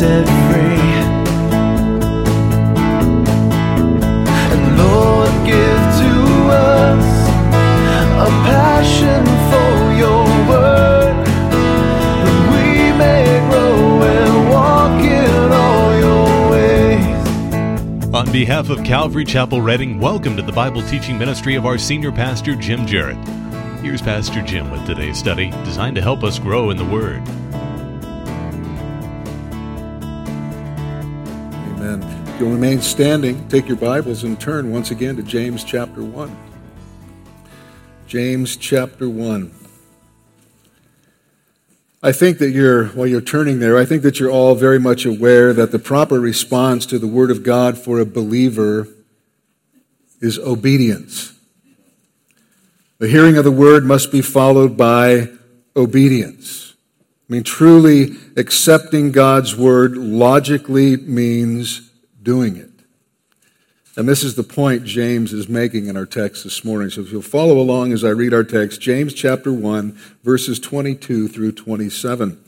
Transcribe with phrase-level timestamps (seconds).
[0.00, 0.80] set free.
[4.50, 6.12] And Lord, give to
[6.48, 7.04] us
[8.16, 11.26] a passion for your word,
[12.24, 12.66] that we
[12.96, 18.14] may grow and walk in all your ways.
[18.14, 22.10] On behalf of Calvary Chapel Reading, welcome to the Bible teaching ministry of our senior
[22.10, 23.18] pastor, Jim Jarrett.
[23.82, 27.22] Here's Pastor Jim with today's study, designed to help us grow in the Word.
[32.40, 36.34] You'll remain standing, take your Bibles and turn once again to James chapter 1.
[38.06, 39.54] James chapter 1.
[42.02, 45.04] I think that you're, while you're turning there, I think that you're all very much
[45.04, 48.88] aware that the proper response to the Word of God for a believer
[50.22, 51.34] is obedience.
[53.00, 55.28] The hearing of the Word must be followed by
[55.76, 56.74] obedience.
[57.28, 61.89] I mean, truly accepting God's Word logically means
[62.22, 62.70] doing it.
[63.96, 66.90] And this is the point James is making in our text this morning.
[66.90, 71.28] So if you'll follow along as I read our text, James chapter 1, verses 22
[71.28, 72.42] through 27,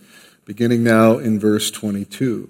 [0.44, 2.48] beginning now in verse 22.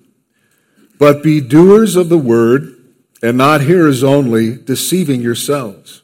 [0.98, 2.76] But be doers of the word,
[3.22, 6.02] and not hearers only, deceiving yourselves.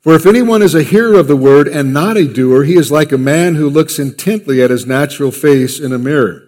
[0.00, 2.90] For if anyone is a hearer of the word and not a doer, he is
[2.90, 6.47] like a man who looks intently at his natural face in a mirror.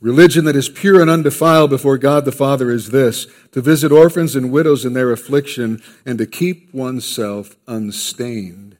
[0.00, 4.36] Religion that is pure and undefiled before God the Father is this to visit orphans
[4.36, 8.76] and widows in their affliction and to keep oneself unstained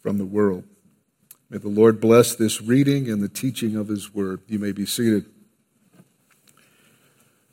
[0.00, 0.64] from the world.
[1.50, 4.40] May the Lord bless this reading and the teaching of His Word.
[4.46, 5.26] You may be seated.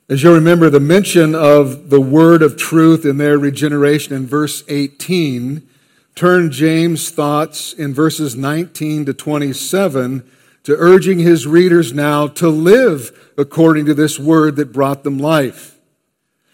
[0.07, 4.63] As you'll remember, the mention of the word of truth in their regeneration in verse
[4.67, 5.67] 18
[6.15, 10.29] turned James' thoughts in verses 19 to 27
[10.63, 15.79] to urging his readers now to live according to this word that brought them life.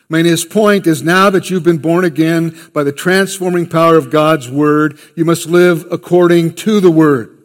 [0.09, 3.97] I mean, his point is now that you've been born again by the transforming power
[3.97, 7.35] of God's word, you must live according to the word,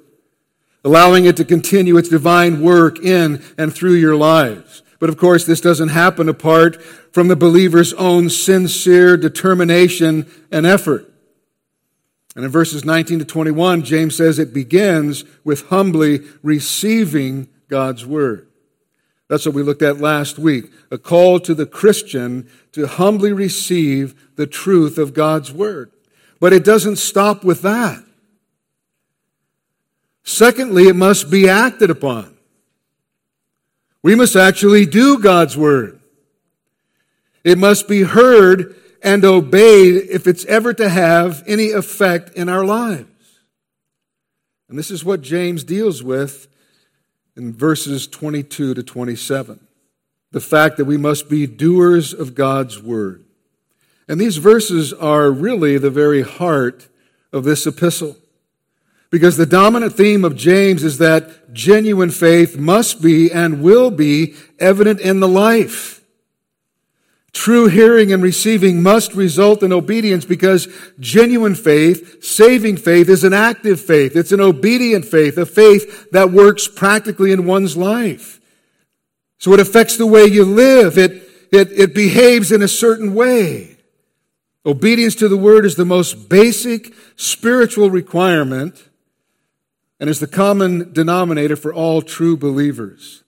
[0.84, 4.82] allowing it to continue its divine work in and through your lives.
[4.98, 6.82] But of course, this doesn't happen apart
[7.12, 11.09] from the believer's own sincere determination and effort.
[12.36, 18.48] And in verses 19 to 21, James says it begins with humbly receiving God's word.
[19.28, 20.72] That's what we looked at last week.
[20.90, 25.92] A call to the Christian to humbly receive the truth of God's word.
[26.40, 28.04] But it doesn't stop with that.
[30.24, 32.36] Secondly, it must be acted upon.
[34.02, 36.00] We must actually do God's word.
[37.44, 42.64] It must be heard and obeyed if it's ever to have any effect in our
[42.64, 43.06] lives.
[44.68, 46.46] And this is what James deals with
[47.36, 49.66] in verses 22 to 27.
[50.32, 53.24] The fact that we must be doers of God's word.
[54.06, 56.88] And these verses are really the very heart
[57.32, 58.16] of this epistle.
[59.10, 64.34] Because the dominant theme of James is that genuine faith must be and will be
[64.60, 65.99] evident in the life.
[67.32, 70.66] True hearing and receiving must result in obedience because
[70.98, 74.16] genuine faith, saving faith, is an active faith.
[74.16, 78.40] It's an obedient faith, a faith that works practically in one's life.
[79.38, 80.98] So it affects the way you live.
[80.98, 83.76] It, it, it behaves in a certain way.
[84.66, 88.88] Obedience to the word is the most basic spiritual requirement
[89.98, 93.22] and is the common denominator for all true believers.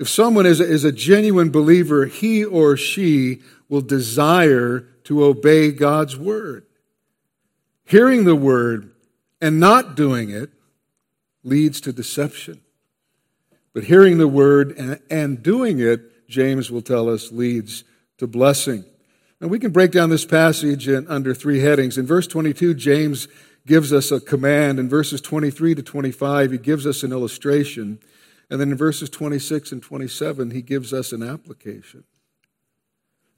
[0.00, 5.72] If someone is a, is a genuine believer, he or she will desire to obey
[5.72, 6.64] God's word.
[7.84, 8.92] Hearing the word
[9.42, 10.48] and not doing it
[11.44, 12.62] leads to deception.
[13.74, 17.84] But hearing the word and, and doing it, James will tell us, leads
[18.16, 18.86] to blessing.
[19.38, 21.98] And we can break down this passage in, under three headings.
[21.98, 23.28] In verse 22, James
[23.66, 24.78] gives us a command.
[24.78, 27.98] In verses 23 to 25, he gives us an illustration.
[28.50, 32.04] And then in verses 26 and 27, he gives us an application.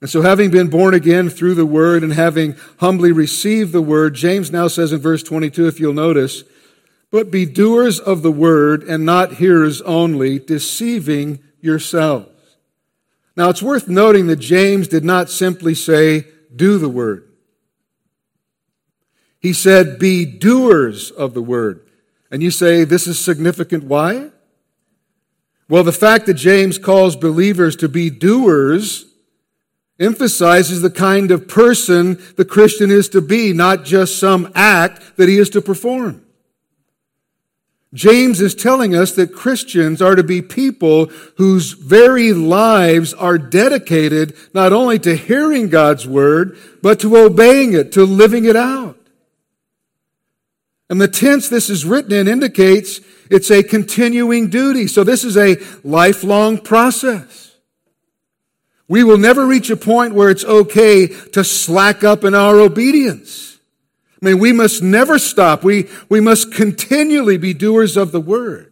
[0.01, 4.15] And so, having been born again through the word and having humbly received the word,
[4.15, 6.43] James now says in verse 22, if you'll notice,
[7.09, 12.27] but be doers of the word and not hearers only, deceiving yourselves.
[13.37, 17.29] Now it's worth noting that James did not simply say, do the word.
[19.39, 21.87] He said, be doers of the word.
[22.29, 23.85] And you say, this is significant.
[23.85, 24.31] Why?
[25.69, 29.05] Well, the fact that James calls believers to be doers
[29.99, 35.29] emphasizes the kind of person the Christian is to be, not just some act that
[35.29, 36.23] he is to perform.
[37.93, 41.05] James is telling us that Christians are to be people
[41.37, 47.91] whose very lives are dedicated not only to hearing God's word, but to obeying it,
[47.91, 48.97] to living it out.
[50.93, 54.85] And the tense this is written in indicates it's a continuing duty.
[54.85, 57.55] So this is a lifelong process.
[58.87, 63.57] We will never reach a point where it's okay to slack up in our obedience.
[64.21, 65.63] I mean, we must never stop.
[65.63, 68.71] We, we must continually be doers of the word.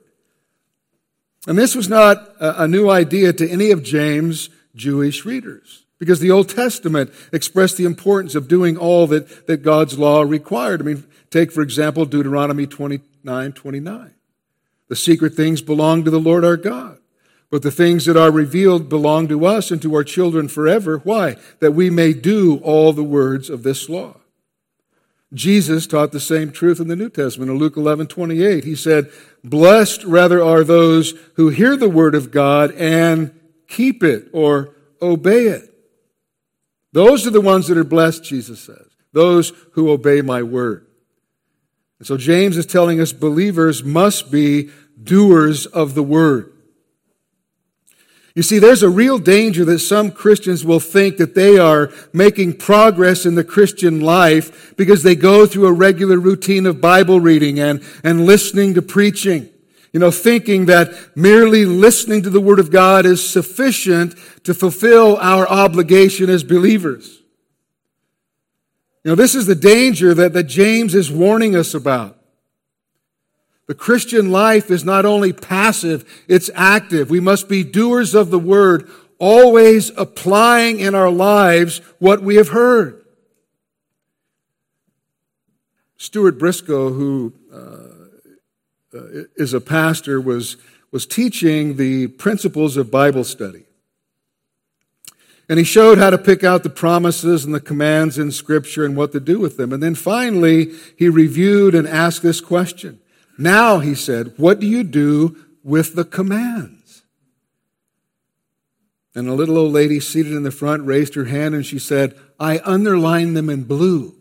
[1.47, 6.19] And this was not a, a new idea to any of James' Jewish readers because
[6.19, 10.81] the Old Testament expressed the importance of doing all that, that God's law required.
[10.81, 14.13] I mean, take, for example, Deuteronomy 29 29.
[14.87, 16.99] The secret things belong to the Lord our God.
[17.49, 20.99] But the things that are revealed belong to us and to our children forever.
[20.99, 21.35] Why?
[21.59, 24.17] That we may do all the words of this law.
[25.33, 27.51] Jesus taught the same truth in the New Testament.
[27.51, 29.09] In Luke 11, 28, he said,
[29.43, 33.37] Blessed rather are those who hear the word of God and
[33.67, 35.73] keep it or obey it.
[36.93, 38.87] Those are the ones that are blessed, Jesus says.
[39.13, 40.87] Those who obey my word.
[42.01, 44.71] And so James is telling us believers must be
[45.03, 46.51] doers of the word.
[48.33, 52.57] You see, there's a real danger that some Christians will think that they are making
[52.57, 57.59] progress in the Christian life because they go through a regular routine of Bible reading
[57.59, 59.47] and, and listening to preaching.
[59.93, 65.17] You know, thinking that merely listening to the Word of God is sufficient to fulfill
[65.17, 67.20] our obligation as believers.
[69.03, 72.17] You know, this is the danger that, that James is warning us about.
[73.67, 77.09] The Christian life is not only passive, it's active.
[77.09, 82.49] We must be doers of the word, always applying in our lives what we have
[82.49, 83.03] heard.
[85.97, 90.57] Stuart Briscoe, who uh, uh, is a pastor, was,
[90.91, 93.65] was teaching the principles of Bible study.
[95.51, 98.95] And he showed how to pick out the promises and the commands in Scripture and
[98.95, 99.73] what to do with them.
[99.73, 103.01] And then finally, he reviewed and asked this question
[103.37, 107.03] now, he said, what do you do with the commands?
[109.13, 112.17] And a little old lady seated in the front raised her hand and she said,
[112.39, 114.15] I underline them in blue.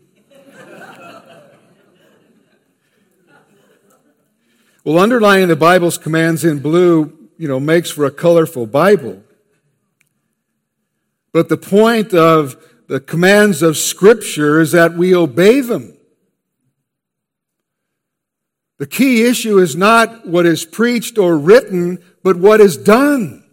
[4.83, 9.23] well, underlining the Bible's commands in blue, you know, makes for a colorful Bible.
[11.33, 12.57] But the point of
[12.87, 15.97] the commands of Scripture is that we obey them.
[18.79, 23.43] The key issue is not what is preached or written, but what is done.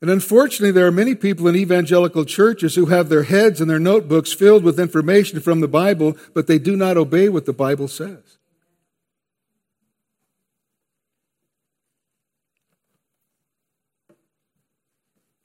[0.00, 3.80] And unfortunately, there are many people in evangelical churches who have their heads and their
[3.80, 7.88] notebooks filled with information from the Bible, but they do not obey what the Bible
[7.88, 8.37] says.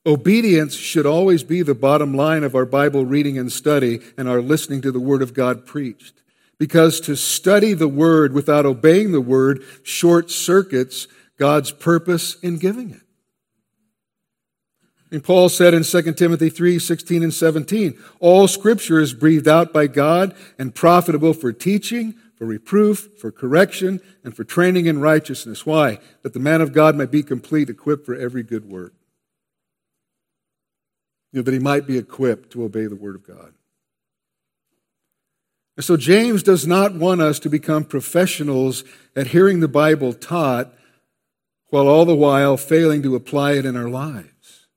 [0.05, 4.41] Obedience should always be the bottom line of our Bible reading and study and our
[4.41, 6.21] listening to the Word of God preached.
[6.59, 11.07] Because to study the Word without obeying the Word short circuits
[11.37, 13.01] God's purpose in giving it.
[15.09, 19.71] And Paul said in 2 Timothy 3 16 and 17, all scripture is breathed out
[19.71, 25.65] by God and profitable for teaching, for reproof, for correction, and for training in righteousness.
[25.65, 25.99] Why?
[26.23, 28.93] That the man of God might be complete, equipped for every good work.
[31.33, 33.53] You know, that he might be equipped to obey the word of God.
[35.75, 38.83] And so James does not want us to become professionals
[39.15, 40.71] at hearing the Bible taught
[41.69, 44.67] while all the while failing to apply it in our lives.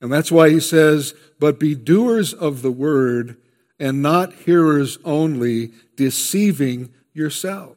[0.00, 3.36] And that's why he says, but be doers of the word
[3.78, 7.76] and not hearers only, deceiving yourselves.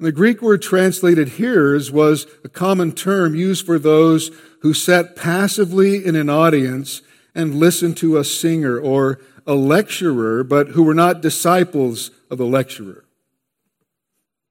[0.00, 4.30] The Greek word translated hearers was a common term used for those
[4.62, 7.02] who sat passively in an audience
[7.34, 12.46] and listened to a singer or a lecturer, but who were not disciples of the
[12.46, 13.04] lecturer.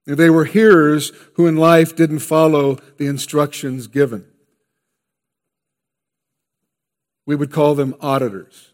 [0.06, 4.26] They were hearers who in life didn't follow the instructions given.
[7.26, 8.72] We would call them auditors.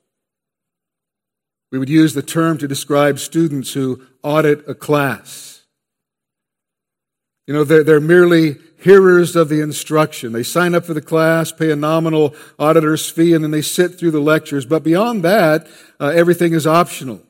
[1.70, 5.59] We would use the term to describe students who audit a class.
[7.50, 10.30] You know, they're, they're merely hearers of the instruction.
[10.30, 13.98] They sign up for the class, pay a nominal auditor's fee, and then they sit
[13.98, 14.64] through the lectures.
[14.64, 15.66] But beyond that,
[15.98, 17.20] uh, everything is optional.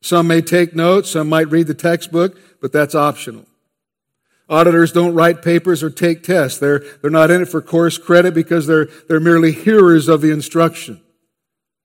[0.00, 3.44] Some may take notes, some might read the textbook, but that's optional.
[4.48, 6.58] Auditors don't write papers or take tests.
[6.58, 10.30] They're, they're not in it for course credit because they're, they're merely hearers of the
[10.30, 10.98] instruction,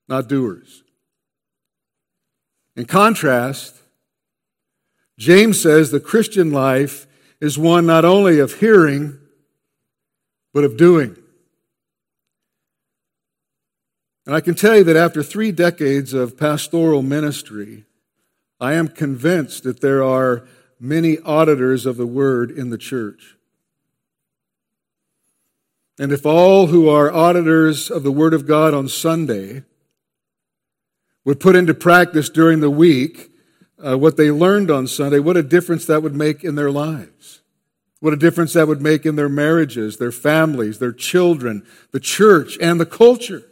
[0.08, 0.84] not doers.
[2.76, 3.76] In contrast,
[5.18, 7.06] James says the Christian life
[7.40, 9.18] is one not only of hearing,
[10.52, 11.16] but of doing.
[14.24, 17.84] And I can tell you that after three decades of pastoral ministry,
[18.58, 20.48] I am convinced that there are
[20.80, 23.36] many auditors of the word in the church.
[25.98, 29.62] And if all who are auditors of the word of God on Sunday
[31.24, 33.30] would put into practice during the week
[33.84, 37.42] uh, what they learned on Sunday, what a difference that would make in their lives.
[38.00, 42.58] What a difference that would make in their marriages, their families, their children, the church,
[42.60, 43.42] and the culture.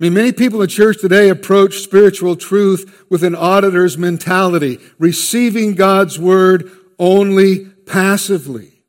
[0.00, 5.74] I mean, many people in church today approach spiritual truth with an auditor's mentality, receiving
[5.74, 8.84] God's word only passively.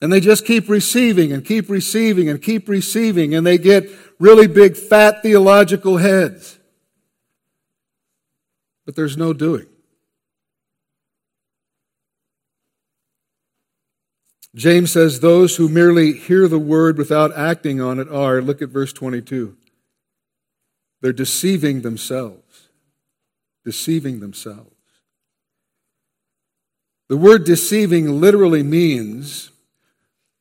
[0.00, 4.46] And they just keep receiving and keep receiving and keep receiving, and they get really
[4.46, 6.58] big, fat theological heads.
[8.84, 9.66] But there's no doing.
[14.54, 18.70] James says those who merely hear the word without acting on it are, look at
[18.70, 19.54] verse 22.
[21.02, 22.68] They're deceiving themselves.
[23.64, 24.70] Deceiving themselves.
[27.08, 29.50] The word deceiving literally means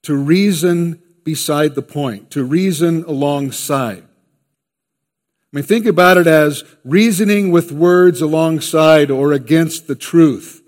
[0.03, 4.03] to reason beside the point, to reason alongside.
[4.03, 10.61] I mean, think about it as reasoning with words alongside or against the truth.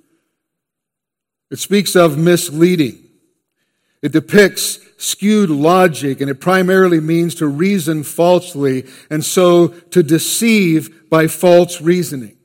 [1.49, 2.97] It speaks of misleading.
[4.01, 11.09] It depicts skewed logic and it primarily means to reason falsely and so to deceive
[11.09, 12.35] by false reasoning.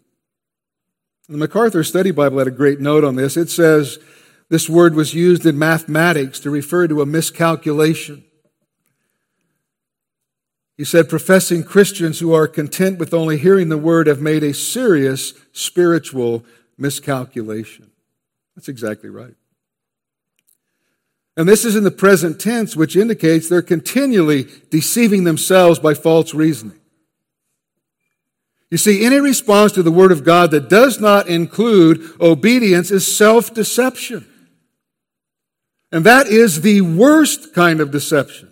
[1.28, 3.36] The MacArthur Study Bible had a great note on this.
[3.36, 3.98] It says
[4.52, 8.22] this word was used in mathematics to refer to a miscalculation.
[10.76, 14.52] He said, professing Christians who are content with only hearing the word have made a
[14.52, 16.44] serious spiritual
[16.76, 17.92] miscalculation.
[18.54, 19.32] That's exactly right.
[21.34, 26.34] And this is in the present tense, which indicates they're continually deceiving themselves by false
[26.34, 26.78] reasoning.
[28.70, 33.06] You see, any response to the Word of God that does not include obedience is
[33.06, 34.28] self deception.
[35.92, 38.50] And that is the worst kind of deception.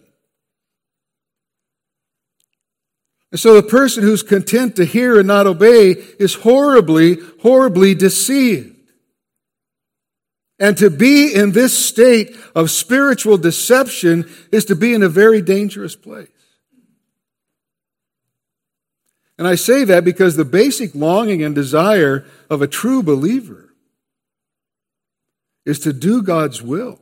[3.31, 8.77] And so the person who's content to hear and not obey is horribly, horribly deceived.
[10.59, 15.41] And to be in this state of spiritual deception is to be in a very
[15.41, 16.29] dangerous place.
[19.39, 23.75] And I say that because the basic longing and desire of a true believer
[25.65, 27.00] is to do God's will,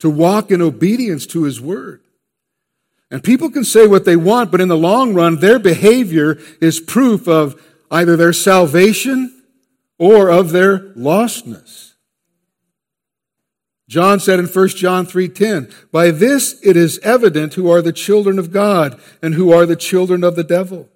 [0.00, 2.00] to walk in obedience to His word.
[3.10, 6.78] And people can say what they want, but in the long run, their behavior is
[6.78, 9.42] proof of either their salvation
[9.98, 11.94] or of their lostness.
[13.88, 18.38] John said in 1 John 3:10, "By this it is evident who are the children
[18.38, 20.90] of God and who are the children of the devil.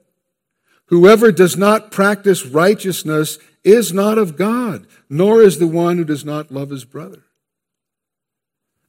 [0.86, 6.26] Whoever does not practice righteousness is not of God, nor is the one who does
[6.26, 7.22] not love his brother."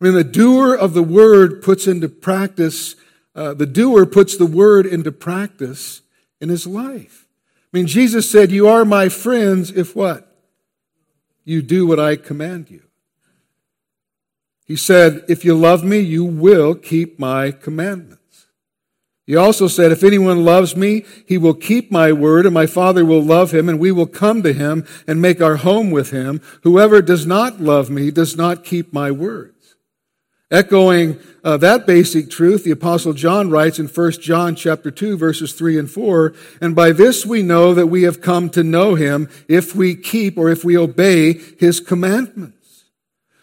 [0.04, 2.98] I mean, the doer of the word puts into practice,
[3.36, 6.02] uh, the doer puts the word into practice
[6.42, 7.26] in his life.
[7.74, 10.30] I mean, Jesus said, You are my friends if what?
[11.46, 12.82] You do what I command you.
[14.66, 18.48] He said, If you love me, you will keep my commandments.
[19.26, 23.06] He also said, If anyone loves me, he will keep my word, and my Father
[23.06, 26.42] will love him, and we will come to him and make our home with him.
[26.64, 29.53] Whoever does not love me does not keep my words.
[30.54, 35.54] Echoing uh, that basic truth, the apostle John writes in 1 John chapter 2 verses
[35.54, 36.32] 3 and 4,
[36.62, 40.38] and by this we know that we have come to know him if we keep
[40.38, 42.86] or if we obey his commandments.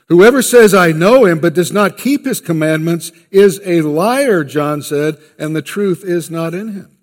[0.09, 4.81] Whoever says, I know him, but does not keep his commandments is a liar, John
[4.81, 6.97] said, and the truth is not in him.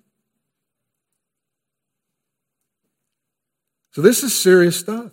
[3.91, 5.11] So this is serious stuff.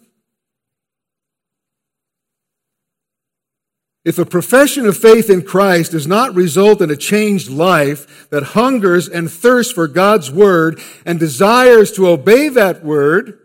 [4.04, 8.42] If a profession of faith in Christ does not result in a changed life that
[8.42, 13.38] hungers and thirsts for God's word and desires to obey that word,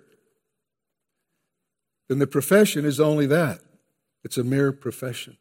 [2.10, 3.62] then the profession is only that
[4.24, 5.38] it's a mere profession.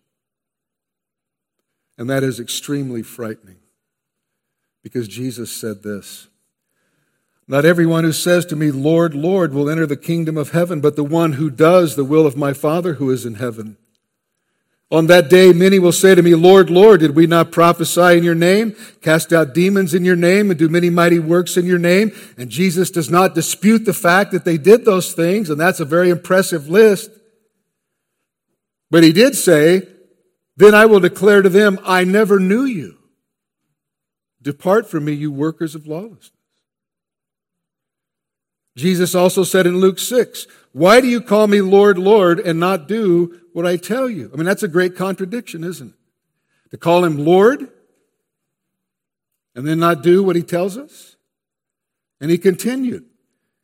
[1.97, 3.57] And that is extremely frightening
[4.85, 6.29] because Jesus said this
[7.49, 10.95] Not everyone who says to me, Lord, Lord, will enter the kingdom of heaven, but
[10.95, 13.79] the one who does the will of my Father who is in heaven.
[14.91, 18.25] On that day, many will say to me, Lord, Lord, did we not prophesy in
[18.25, 21.79] your name, cast out demons in your name, and do many mighty works in your
[21.79, 22.11] name?
[22.39, 25.85] And Jesus does not dispute the fact that they did those things, and that's a
[25.85, 27.11] very impressive list.
[28.91, 29.87] But he did say,
[30.57, 32.97] Then I will declare to them, I never knew you.
[34.41, 36.33] Depart from me, you workers of lawlessness.
[38.75, 40.47] Jesus also said in Luke 6,
[40.79, 44.31] Why do you call me Lord, Lord, and not do what I tell you?
[44.33, 46.71] I mean, that's a great contradiction, isn't it?
[46.71, 47.69] To call him Lord
[49.57, 51.17] and then not do what he tells us?
[52.21, 53.07] And he continued,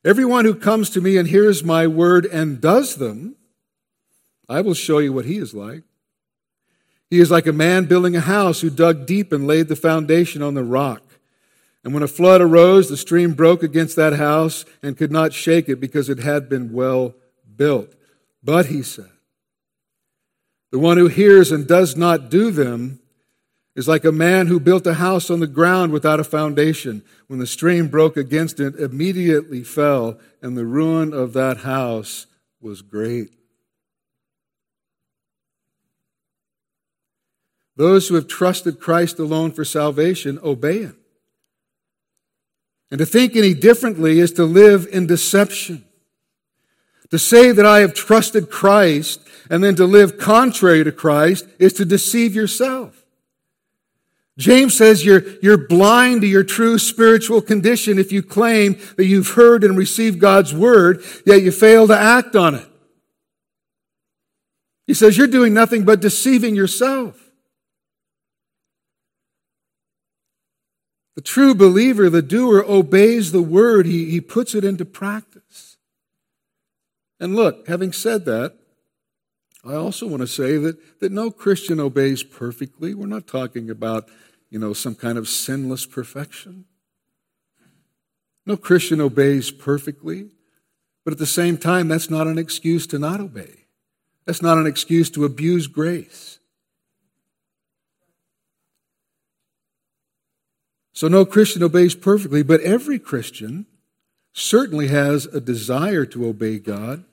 [0.04, 3.36] Everyone who comes to me and hears my word and does them,
[4.48, 5.84] I will show you what he is like.
[7.10, 10.42] He is like a man building a house who dug deep and laid the foundation
[10.42, 11.13] on the rock.
[11.84, 15.68] And when a flood arose, the stream broke against that house and could not shake
[15.68, 17.14] it because it had been well
[17.56, 17.94] built.
[18.42, 19.10] But, he said,
[20.72, 23.00] the one who hears and does not do them
[23.76, 27.02] is like a man who built a house on the ground without a foundation.
[27.26, 32.26] When the stream broke against it, immediately fell, and the ruin of that house
[32.60, 33.30] was great.
[37.76, 40.96] Those who have trusted Christ alone for salvation obey him.
[42.90, 45.84] And to think any differently is to live in deception.
[47.10, 51.72] To say that I have trusted Christ and then to live contrary to Christ is
[51.74, 53.04] to deceive yourself.
[54.36, 59.30] James says you're, you're blind to your true spiritual condition if you claim that you've
[59.30, 62.66] heard and received God's word, yet you fail to act on it.
[64.86, 67.23] He says you're doing nothing but deceiving yourself.
[71.14, 73.86] The true believer, the doer, obeys the word.
[73.86, 75.76] He, he puts it into practice.
[77.20, 78.56] And look, having said that,
[79.64, 82.94] I also want to say that, that no Christian obeys perfectly.
[82.94, 84.08] We're not talking about,
[84.50, 86.66] you know, some kind of sinless perfection.
[88.44, 90.30] No Christian obeys perfectly,
[91.02, 93.64] but at the same time, that's not an excuse to not obey.
[94.26, 96.40] That's not an excuse to abuse grace.
[100.94, 103.66] So no Christian obeys perfectly, but every Christian
[104.32, 107.04] certainly has a desire to obey God.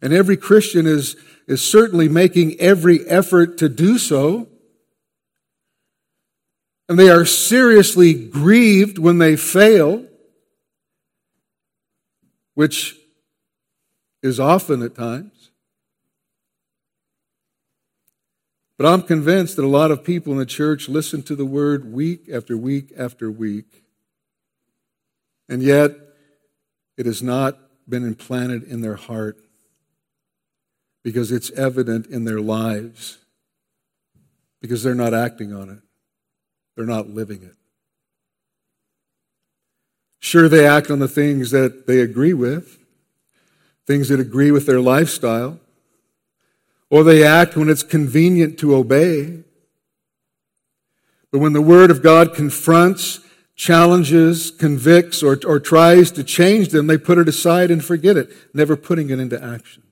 [0.00, 1.16] And every Christian is,
[1.48, 4.48] is certainly making every effort to do so.
[6.88, 10.06] And they are seriously grieved when they fail,
[12.54, 12.96] which
[14.22, 15.31] is often at times.
[18.78, 21.92] But I'm convinced that a lot of people in the church listen to the word
[21.92, 23.84] week after week after week,
[25.48, 25.92] and yet
[26.96, 27.58] it has not
[27.88, 29.38] been implanted in their heart
[31.02, 33.18] because it's evident in their lives,
[34.60, 35.80] because they're not acting on it,
[36.76, 37.56] they're not living it.
[40.20, 42.78] Sure, they act on the things that they agree with,
[43.86, 45.58] things that agree with their lifestyle
[46.92, 49.42] or they act when it's convenient to obey.
[51.30, 53.20] But when the Word of God confronts,
[53.54, 58.30] challenges, convicts, or, or tries to change them, they put it aside and forget it,
[58.52, 59.82] never putting it into action.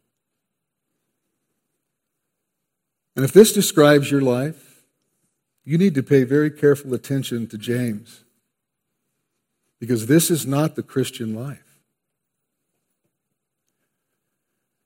[3.16, 4.82] And if this describes your life,
[5.64, 8.24] you need to pay very careful attention to James.
[9.78, 11.69] Because this is not the Christian life.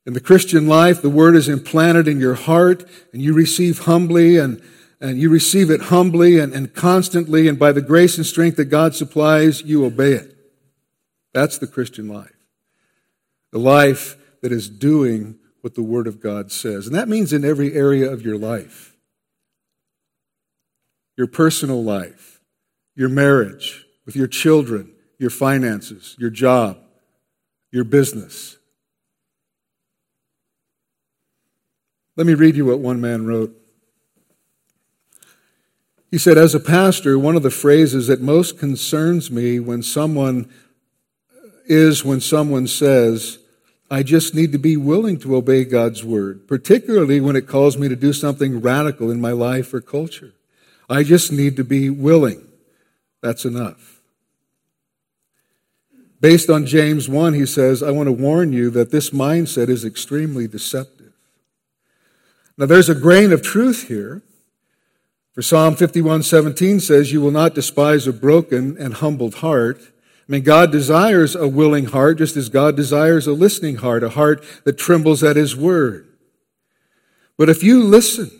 [0.07, 4.37] In the Christian life, the word is implanted in your heart and you receive humbly
[4.37, 4.63] and,
[5.01, 8.67] and you receive it humbly and, and constantly and by the grace and strength that
[8.67, 10.37] God supplies, you obey it.
[11.33, 12.31] That's the Christian life.
[13.51, 16.87] The life that is doing what the Word of God says.
[16.87, 18.95] And that means in every area of your life.
[21.17, 22.41] Your personal life,
[22.95, 26.77] your marriage, with your children, your finances, your job,
[27.73, 28.59] your business,
[32.17, 33.55] Let me read you what one man wrote.
[36.11, 40.49] He said, As a pastor, one of the phrases that most concerns me when someone
[41.67, 43.39] is when someone says,
[43.91, 47.89] I just need to be willing to obey God's word, particularly when it calls me
[47.89, 50.33] to do something radical in my life or culture.
[50.89, 52.47] I just need to be willing.
[53.21, 54.01] That's enough.
[56.21, 59.85] Based on James 1, he says, I want to warn you that this mindset is
[59.85, 60.94] extremely deceptive.
[62.57, 64.23] Now, there's a grain of truth here.
[65.33, 69.81] For Psalm 51:17 says, You will not despise a broken and humbled heart.
[69.83, 74.11] I mean, God desires a willing heart just as God desires a listening heart, a
[74.11, 76.07] heart that trembles at His word.
[77.37, 78.31] But if you listen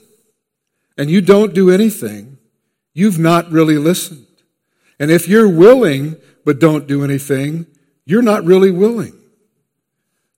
[0.97, 2.39] and you don't do anything,
[2.95, 4.27] you've not really listened.
[4.99, 7.67] And if you're willing but don't do anything,
[8.05, 9.19] you're not really willing.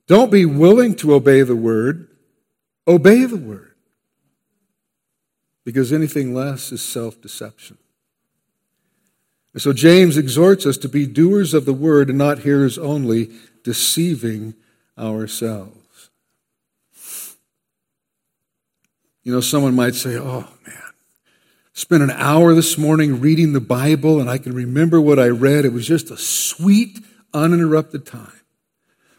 [0.06, 2.08] Don't be willing to obey the word,
[2.86, 3.74] obey the word.
[5.64, 7.78] Because anything less is self deception.
[9.52, 13.30] And so James exhorts us to be doers of the word and not hearers only,
[13.64, 14.54] deceiving
[14.98, 16.10] ourselves.
[19.24, 20.82] You know, someone might say, oh man,
[21.72, 25.64] spent an hour this morning reading the Bible and I can remember what I read.
[25.64, 27.00] It was just a sweet,
[27.34, 28.35] uninterrupted time.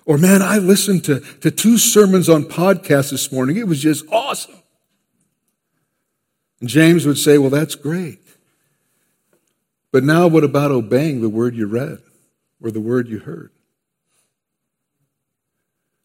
[0.08, 3.58] Or man, I listened to, to two sermons on podcasts this morning.
[3.58, 4.56] It was just awesome.
[6.62, 8.20] And James would say, well, that's great.
[9.92, 12.00] But now what about obeying the word you read
[12.64, 13.52] or the word you heard?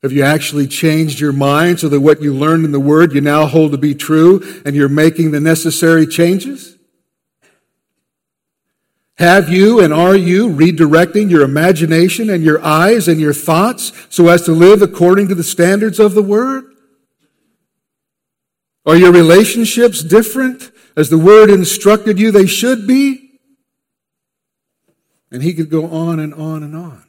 [0.02, 3.20] Have you actually changed your mind so that what you learned in the Word you
[3.20, 6.76] now hold to be true and you're making the necessary changes?
[9.18, 14.28] Have you and are you redirecting your imagination and your eyes and your thoughts so
[14.28, 16.64] as to live according to the standards of the Word?
[18.84, 23.38] Are your relationships different as the Word instructed you they should be?
[25.30, 27.04] And he could go on and on and on.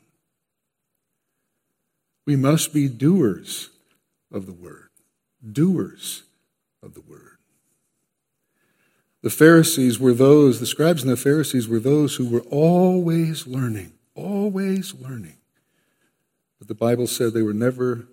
[2.25, 3.69] We must be doers
[4.31, 4.89] of the word.
[5.51, 6.23] Doers.
[9.23, 13.93] The Pharisees were those, the scribes and the Pharisees were those who were always learning,
[14.15, 15.37] always learning.
[16.59, 18.05] But the Bible said they were never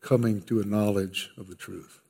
[0.00, 2.00] coming to a knowledge of the truth.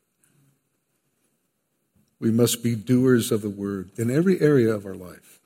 [2.18, 5.38] We must be doers of the word in every area of our life.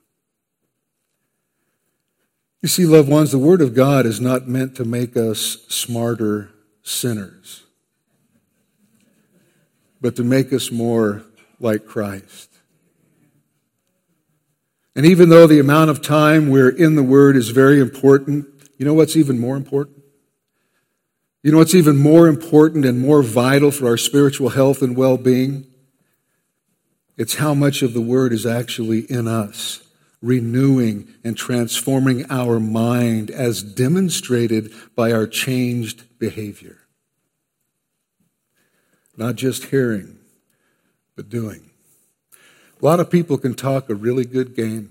[2.61, 6.51] You see, loved ones, the Word of God is not meant to make us smarter
[6.83, 7.63] sinners,
[9.99, 11.23] but to make us more
[11.59, 12.50] like Christ.
[14.95, 18.45] And even though the amount of time we're in the Word is very important,
[18.77, 20.03] you know what's even more important?
[21.43, 25.17] You know what's even more important and more vital for our spiritual health and well
[25.17, 25.65] being?
[27.17, 29.81] It's how much of the Word is actually in us
[30.21, 36.77] renewing and transforming our mind as demonstrated by our changed behavior.
[39.17, 40.19] Not just hearing,
[41.15, 41.70] but doing.
[42.81, 44.89] A lot of people can talk a really good game,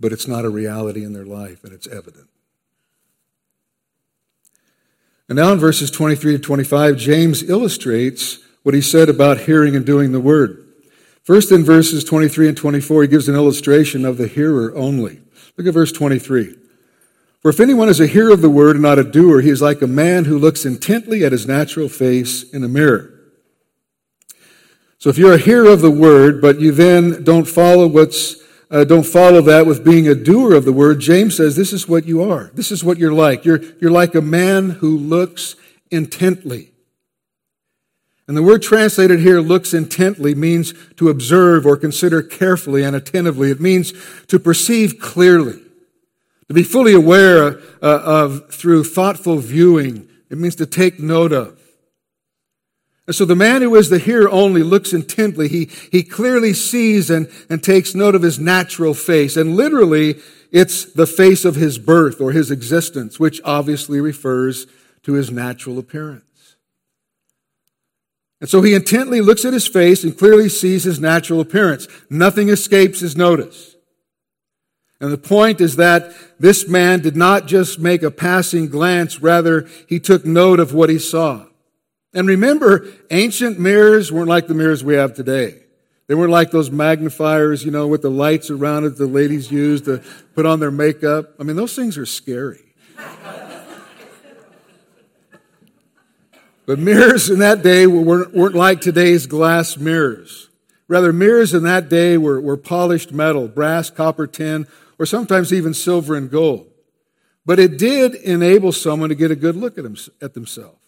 [0.00, 2.28] but it's not a reality in their life, and it's evident.
[5.28, 9.86] And now in verses 23 to 25, James illustrates what he said about hearing and
[9.86, 10.66] doing the word.
[11.22, 15.20] First, in verses 23 and 24, he gives an illustration of the hearer only.
[15.56, 16.56] Look at verse 23.
[17.40, 19.62] For if anyone is a hearer of the word and not a doer, he is
[19.62, 23.09] like a man who looks intently at his natural face in a mirror.
[25.00, 28.36] So if you're a hearer of the word, but you then don't follow what's
[28.70, 31.88] uh, don't follow that with being a doer of the word, James says this is
[31.88, 32.50] what you are.
[32.54, 33.44] This is what you're like.
[33.44, 35.56] You're, you're like a man who looks
[35.90, 36.70] intently.
[38.28, 43.50] And the word translated here, looks intently, means to observe or consider carefully and attentively.
[43.50, 43.92] It means
[44.28, 45.60] to perceive clearly,
[46.46, 50.08] to be fully aware uh, of through thoughtful viewing.
[50.28, 51.59] It means to take note of.
[53.10, 55.48] So the man who is the hearer only looks intently.
[55.48, 59.36] He, he clearly sees and, and takes note of his natural face.
[59.36, 60.16] And literally,
[60.52, 64.66] it's the face of his birth or his existence, which obviously refers
[65.02, 66.24] to his natural appearance.
[68.40, 71.88] And so he intently looks at his face and clearly sees his natural appearance.
[72.08, 73.76] Nothing escapes his notice.
[75.00, 79.66] And the point is that this man did not just make a passing glance, rather,
[79.88, 81.46] he took note of what he saw.
[82.12, 85.62] And remember, ancient mirrors weren't like the mirrors we have today.
[86.08, 89.84] They weren't like those magnifiers, you know, with the lights around it the ladies used
[89.84, 90.02] to
[90.34, 91.34] put on their makeup.
[91.38, 92.64] I mean, those things are scary.
[96.66, 100.48] But mirrors in that day weren't, weren't like today's glass mirrors.
[100.86, 104.66] Rather, mirrors in that day were, were polished metal, brass, copper, tin,
[104.98, 106.68] or sometimes even silver and gold.
[107.46, 109.84] But it did enable someone to get a good look at,
[110.20, 110.79] at themselves.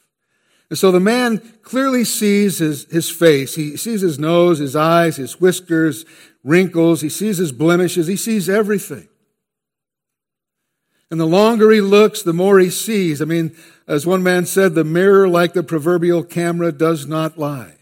[0.72, 3.56] And so the man clearly sees his, his face.
[3.56, 6.06] He sees his nose, his eyes, his whiskers,
[6.42, 7.02] wrinkles.
[7.02, 8.06] He sees his blemishes.
[8.06, 9.06] He sees everything.
[11.10, 13.20] And the longer he looks, the more he sees.
[13.20, 13.54] I mean,
[13.86, 17.74] as one man said, the mirror, like the proverbial camera, does not lie.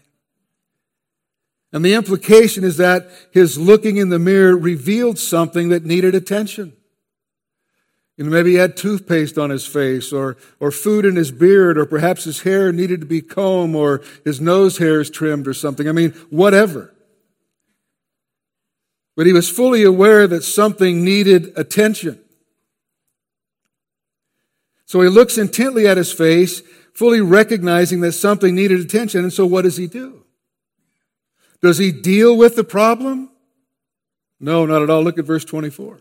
[1.71, 6.73] And the implication is that his looking in the mirror revealed something that needed attention.
[8.17, 11.85] Know, maybe he had toothpaste on his face or, or food in his beard, or
[11.85, 15.87] perhaps his hair needed to be combed or his nose hairs trimmed or something.
[15.87, 16.93] I mean, whatever.
[19.15, 22.19] But he was fully aware that something needed attention.
[24.85, 26.61] So he looks intently at his face,
[26.93, 29.21] fully recognizing that something needed attention.
[29.21, 30.25] And so what does he do?
[31.61, 33.29] Does he deal with the problem?
[34.39, 35.03] No, not at all.
[35.03, 35.99] Look at verse 24.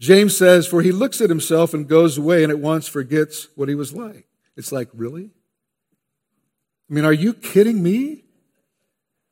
[0.00, 3.68] James says, For he looks at himself and goes away and at once forgets what
[3.68, 4.26] he was like.
[4.56, 5.30] It's like, really?
[6.90, 8.24] I mean, are you kidding me?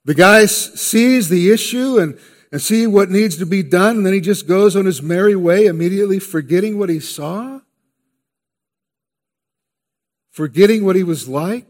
[0.04, 2.16] The guy sees the issue and,
[2.52, 5.34] and see what needs to be done, and then he just goes on his merry
[5.34, 7.60] way, immediately forgetting what he saw?
[10.38, 11.66] forgetting what he was like.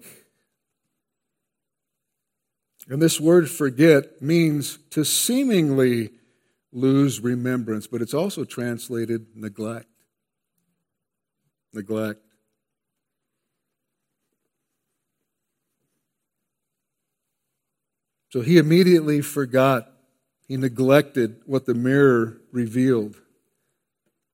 [2.86, 6.10] And this word forget means to seemingly
[6.72, 9.86] lose remembrance, but it's also translated neglect.
[11.72, 12.20] Neglect.
[18.30, 19.90] So he immediately forgot.
[20.46, 23.16] He neglected what the mirror revealed.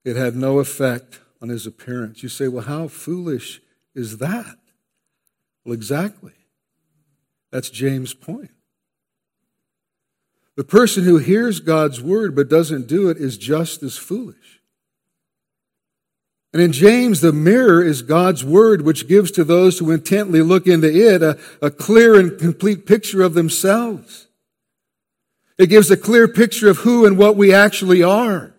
[0.04, 2.22] It had no effect on his appearance.
[2.22, 3.60] You say, well, how foolish
[3.94, 4.56] is that?
[5.64, 6.34] Well, exactly.
[7.50, 8.50] That's James' point.
[10.56, 14.60] The person who hears God's word but doesn't do it is just as foolish.
[16.52, 20.68] And in James, the mirror is God's word, which gives to those who intently look
[20.68, 24.28] into it a, a clear and complete picture of themselves.
[25.58, 28.54] It gives a clear picture of who and what we actually are.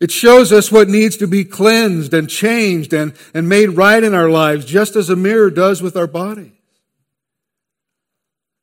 [0.00, 4.14] It shows us what needs to be cleansed and changed and, and made right in
[4.14, 6.59] our lives, just as a mirror does with our bodies.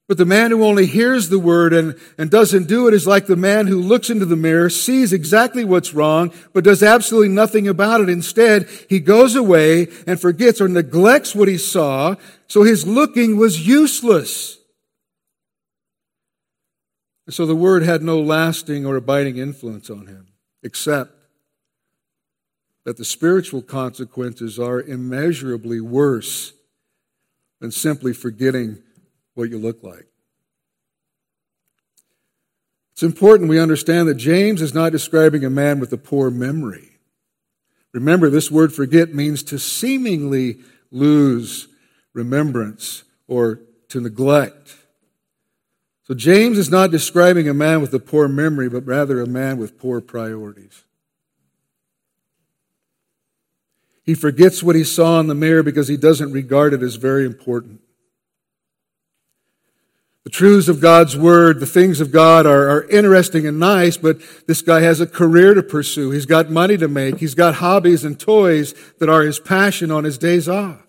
[0.07, 3.25] But the man who only hears the word and, and doesn't do it is like
[3.25, 7.67] the man who looks into the mirror, sees exactly what's wrong, but does absolutely nothing
[7.67, 8.07] about it.
[8.07, 12.15] Instead, he goes away and forgets or neglects what he saw,
[12.47, 14.57] so his looking was useless.
[17.25, 20.27] And so the word had no lasting or abiding influence on him,
[20.63, 21.11] except
[22.85, 26.53] that the spiritual consequences are immeasurably worse
[27.59, 28.81] than simply forgetting
[29.37, 30.07] what you look like.
[32.93, 36.97] It's important we understand that James is not describing a man with a poor memory.
[37.93, 40.57] Remember, this word forget means to seemingly
[40.89, 41.67] lose
[42.13, 44.75] remembrance or to neglect.
[46.03, 49.57] So James is not describing a man with a poor memory, but rather a man
[49.57, 50.83] with poor priorities.
[54.03, 57.25] He forgets what he saw in the mirror because he doesn't regard it as very
[57.25, 57.81] important.
[60.27, 64.17] The truths of God's word, the things of God are, are, interesting and nice, but
[64.45, 66.11] this guy has a career to pursue.
[66.11, 67.19] He's got money to make.
[67.19, 70.85] He's got hobbies and toys that are his passion on his days off.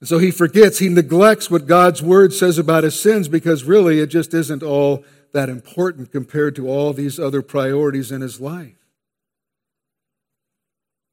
[0.00, 4.00] And so he forgets, he neglects what God's word says about his sins because really
[4.00, 8.74] it just isn't all that important compared to all these other priorities in his life.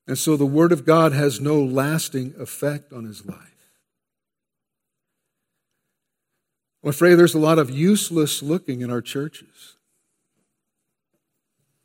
[0.08, 3.51] And so the Word of God has no lasting effect on his life.
[6.84, 9.78] I'm afraid there's a lot of useless looking in our churches.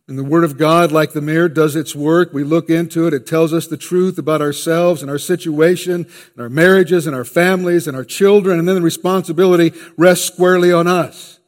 [0.09, 2.33] And the Word of God, like the mirror, does its work.
[2.33, 3.15] We look into it.
[3.15, 7.25] It tells us the truth about ourselves and our situation and our marriages and our
[7.25, 8.59] families and our children.
[8.59, 11.41] And then the responsibility rests squarely on us.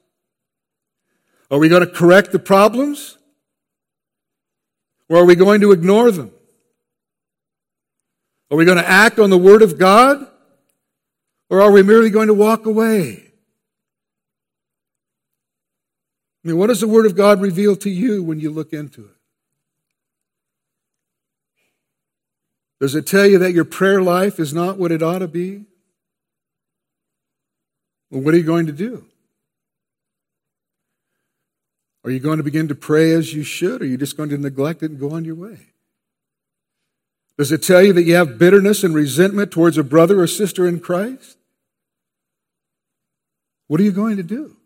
[1.50, 3.16] Are we going to correct the problems?
[5.08, 6.32] Or are we going to ignore them?
[8.50, 10.26] Are we going to act on the Word of God?
[11.48, 13.27] Or are we merely going to walk away?
[16.44, 19.04] I mean, what does the Word of God reveal to you when you look into
[19.04, 19.16] it?
[22.80, 25.64] Does it tell you that your prayer life is not what it ought to be?
[28.10, 29.04] Well, what are you going to do?
[32.04, 34.30] Are you going to begin to pray as you should, or are you just going
[34.30, 35.58] to neglect it and go on your way?
[37.36, 40.66] Does it tell you that you have bitterness and resentment towards a brother or sister
[40.66, 41.36] in Christ?
[43.66, 44.57] What are you going to do?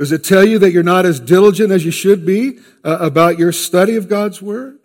[0.00, 3.38] Does it tell you that you're not as diligent as you should be uh, about
[3.38, 4.78] your study of God's Word?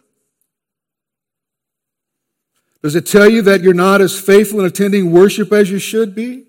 [2.84, 6.15] Does it tell you that you're not as faithful in attending worship as you should
[6.15, 6.47] be?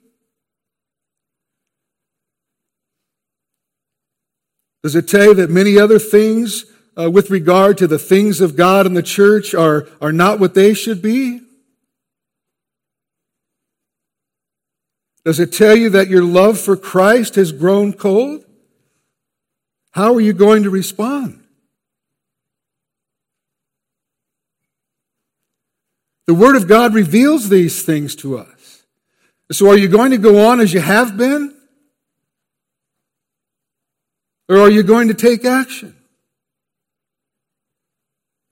[4.83, 6.65] Does it tell you that many other things
[6.99, 10.55] uh, with regard to the things of God and the church are, are not what
[10.55, 11.41] they should be?
[15.25, 18.43] Does it tell you that your love for Christ has grown cold?
[19.97, 21.43] How are you going to respond?
[26.27, 28.83] The Word of God reveals these things to us.
[29.51, 31.57] So are you going to go on as you have been?
[34.51, 35.97] Or are you going to take action?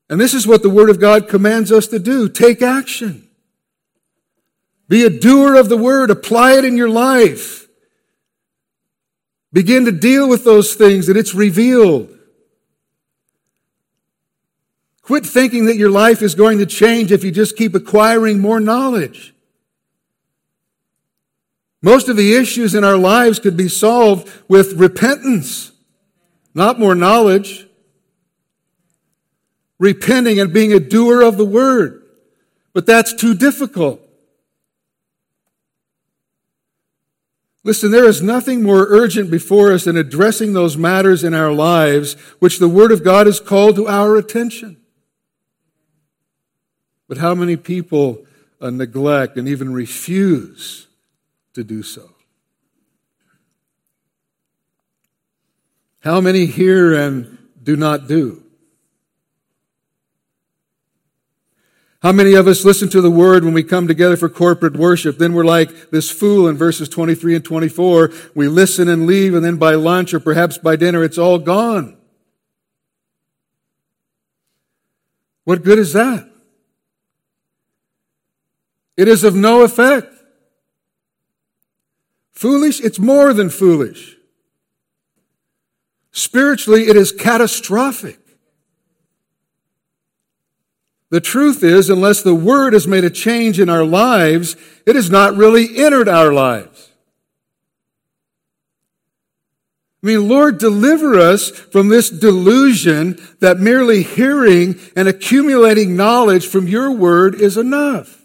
[0.09, 3.28] And this is what the Word of God commands us to do take action.
[4.88, 7.63] Be a doer of the Word, apply it in your life.
[9.55, 12.11] Begin to deal with those things that it's revealed.
[15.01, 18.61] Quit thinking that your life is going to change if you just keep acquiring more
[18.61, 19.35] knowledge.
[21.81, 25.71] Most of the issues in our lives could be solved with repentance
[26.55, 27.67] not more knowledge.
[29.79, 32.03] Repenting and being a doer of the word.
[32.73, 34.01] But that's too difficult.
[37.66, 42.12] Listen, there is nothing more urgent before us than addressing those matters in our lives
[42.38, 44.77] which the Word of God has called to our attention.
[47.09, 48.27] But how many people
[48.61, 50.88] uh, neglect and even refuse
[51.55, 52.11] to do so?
[56.00, 58.43] How many hear and do not do?
[62.05, 65.17] How many of us listen to the word when we come together for corporate worship?
[65.17, 68.12] Then we're like this fool in verses 23 and 24.
[68.35, 71.97] We listen and leave, and then by lunch or perhaps by dinner, it's all gone.
[75.45, 76.31] What good is that?
[78.99, 80.12] It is of no effect.
[82.33, 82.83] Foolish?
[82.83, 84.19] It's more than foolish.
[86.12, 88.19] Spiritually, it is catastrophic.
[91.14, 95.11] The truth is, unless the Word has made a change in our lives, it has
[95.11, 96.90] not really entered our lives.
[100.03, 106.66] I mean, Lord, deliver us from this delusion that merely hearing and accumulating knowledge from
[106.66, 108.20] your Word is enough.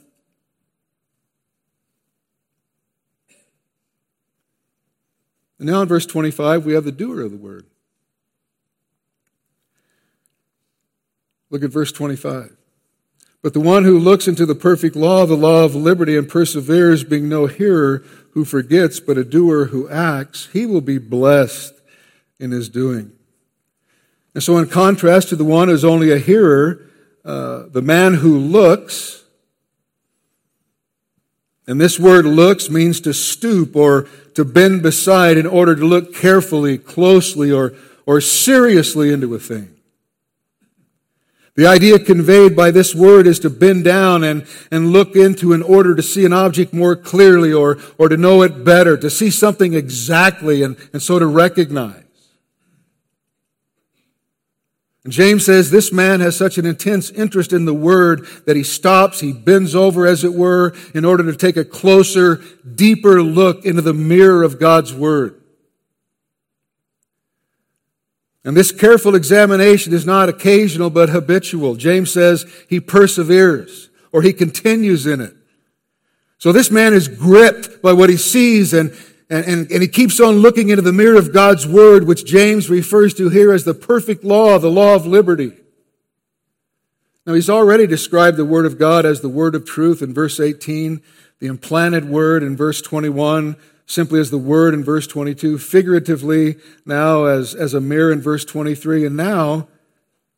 [5.59, 7.67] And now in verse 25, we have the doer of the Word.
[11.51, 12.55] Look at verse 25.
[13.41, 17.03] But the one who looks into the perfect law, the law of liberty, and perseveres,
[17.03, 21.73] being no hearer who forgets, but a doer who acts, he will be blessed
[22.39, 23.11] in his doing.
[24.33, 26.85] And so, in contrast to the one who's only a hearer,
[27.23, 29.23] uh, the man who looks,
[31.65, 36.13] and this word looks means to stoop or to bend beside in order to look
[36.13, 37.73] carefully, closely, or,
[38.05, 39.75] or seriously into a thing.
[41.55, 45.61] The idea conveyed by this word is to bend down and, and look into in
[45.61, 49.29] order to see an object more clearly or, or to know it better, to see
[49.29, 52.03] something exactly and, and so to recognize.
[55.03, 58.63] And James says this man has such an intense interest in the word that he
[58.63, 62.41] stops, he bends over, as it were, in order to take a closer,
[62.75, 65.38] deeper look into the mirror of God's word.
[68.49, 71.75] And this careful examination is not occasional but habitual.
[71.75, 75.35] James says he perseveres or he continues in it.
[76.39, 78.89] So this man is gripped by what he sees and,
[79.29, 82.71] and, and, and, he keeps on looking into the mirror of God's word, which James
[82.71, 85.51] refers to here as the perfect law, the law of liberty.
[87.27, 90.39] Now he's already described the word of God as the word of truth in verse
[90.39, 91.03] 18,
[91.37, 93.57] the implanted word in verse 21,
[93.89, 98.45] simply as the word in verse 22, figuratively now as, as a mirror in verse
[98.45, 99.67] 23, and now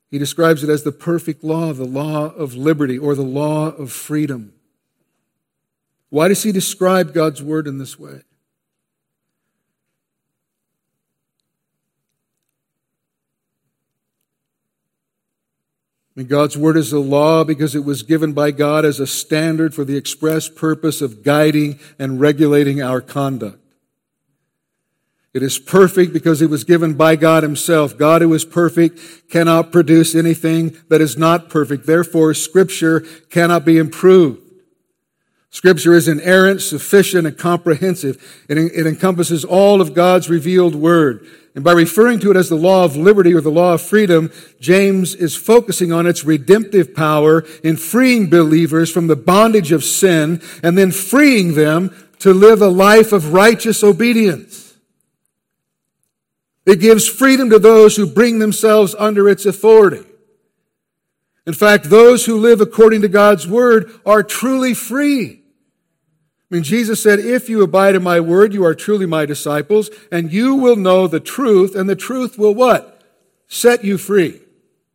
[0.09, 3.91] he describes it as the perfect law, the law of liberty or the law of
[3.91, 4.53] freedom.
[6.09, 8.21] Why does he describe God's word in this way?
[16.21, 19.73] Mean, God's Word is a law because it was given by God as a standard
[19.73, 23.57] for the express purpose of guiding and regulating our conduct.
[25.33, 27.97] It is perfect because it was given by God Himself.
[27.97, 28.99] God who is perfect
[29.31, 31.87] cannot produce anything that is not perfect.
[31.87, 32.99] Therefore, Scripture
[33.31, 34.43] cannot be improved.
[35.49, 38.43] Scripture is inerrant, sufficient, and comprehensive.
[38.47, 41.25] It, it encompasses all of God's revealed Word.
[41.53, 44.31] And by referring to it as the law of liberty or the law of freedom,
[44.61, 50.41] James is focusing on its redemptive power in freeing believers from the bondage of sin
[50.63, 54.77] and then freeing them to live a life of righteous obedience.
[56.65, 60.05] It gives freedom to those who bring themselves under its authority.
[61.45, 65.40] In fact, those who live according to God's word are truly free.
[66.51, 70.33] Mean, Jesus said, if you abide in my word, you are truly my disciples, and
[70.33, 73.01] you will know the truth, and the truth will what?
[73.47, 74.41] Set you free.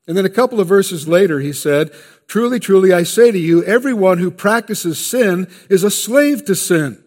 [0.07, 1.93] And then a couple of verses later, he said,
[2.29, 7.03] Truly, truly, I say to you, everyone who practices sin is a slave to sin.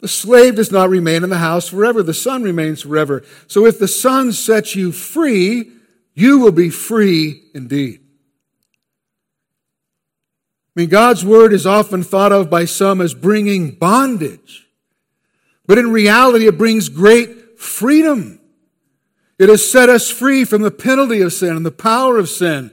[0.00, 2.02] The slave does not remain in the house forever.
[2.02, 3.22] The son remains forever.
[3.46, 5.70] So if the son sets you free,
[6.14, 8.00] you will be free indeed.
[10.80, 14.66] Mean, God's word is often thought of by some as bringing bondage.
[15.66, 18.40] But in reality, it brings great freedom.
[19.38, 22.70] It has set us free from the penalty of sin and the power of sin.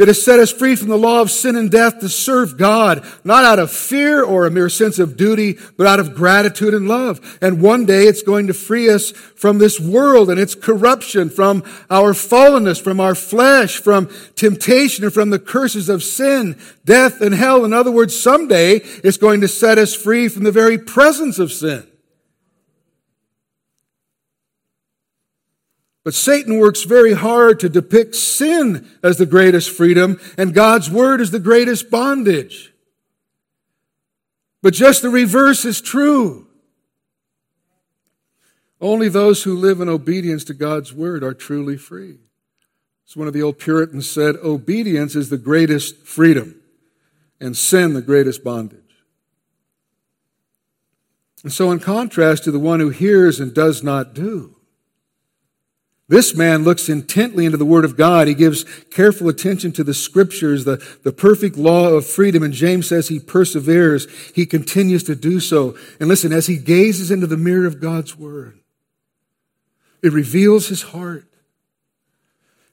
[0.00, 3.06] It has set us free from the law of sin and death to serve God,
[3.22, 6.88] not out of fear or a mere sense of duty, but out of gratitude and
[6.88, 7.38] love.
[7.42, 11.62] And one day it's going to free us from this world and its corruption, from
[11.90, 17.34] our fallenness, from our flesh, from temptation, and from the curses of sin, death, and
[17.34, 17.66] hell.
[17.66, 21.52] In other words, someday it's going to set us free from the very presence of
[21.52, 21.86] sin.
[26.02, 31.20] But Satan works very hard to depict sin as the greatest freedom and God's word
[31.20, 32.72] as the greatest bondage.
[34.62, 36.46] But just the reverse is true.
[38.80, 42.18] Only those who live in obedience to God's word are truly free.
[43.06, 46.54] As one of the old Puritans said, obedience is the greatest freedom
[47.40, 48.78] and sin the greatest bondage.
[51.42, 54.56] And so, in contrast to the one who hears and does not do,
[56.10, 58.26] this man looks intently into the Word of God.
[58.26, 62.42] He gives careful attention to the Scriptures, the, the perfect law of freedom.
[62.42, 64.08] And James says he perseveres.
[64.34, 65.76] He continues to do so.
[66.00, 68.58] And listen, as he gazes into the mirror of God's Word,
[70.02, 71.26] it reveals his heart.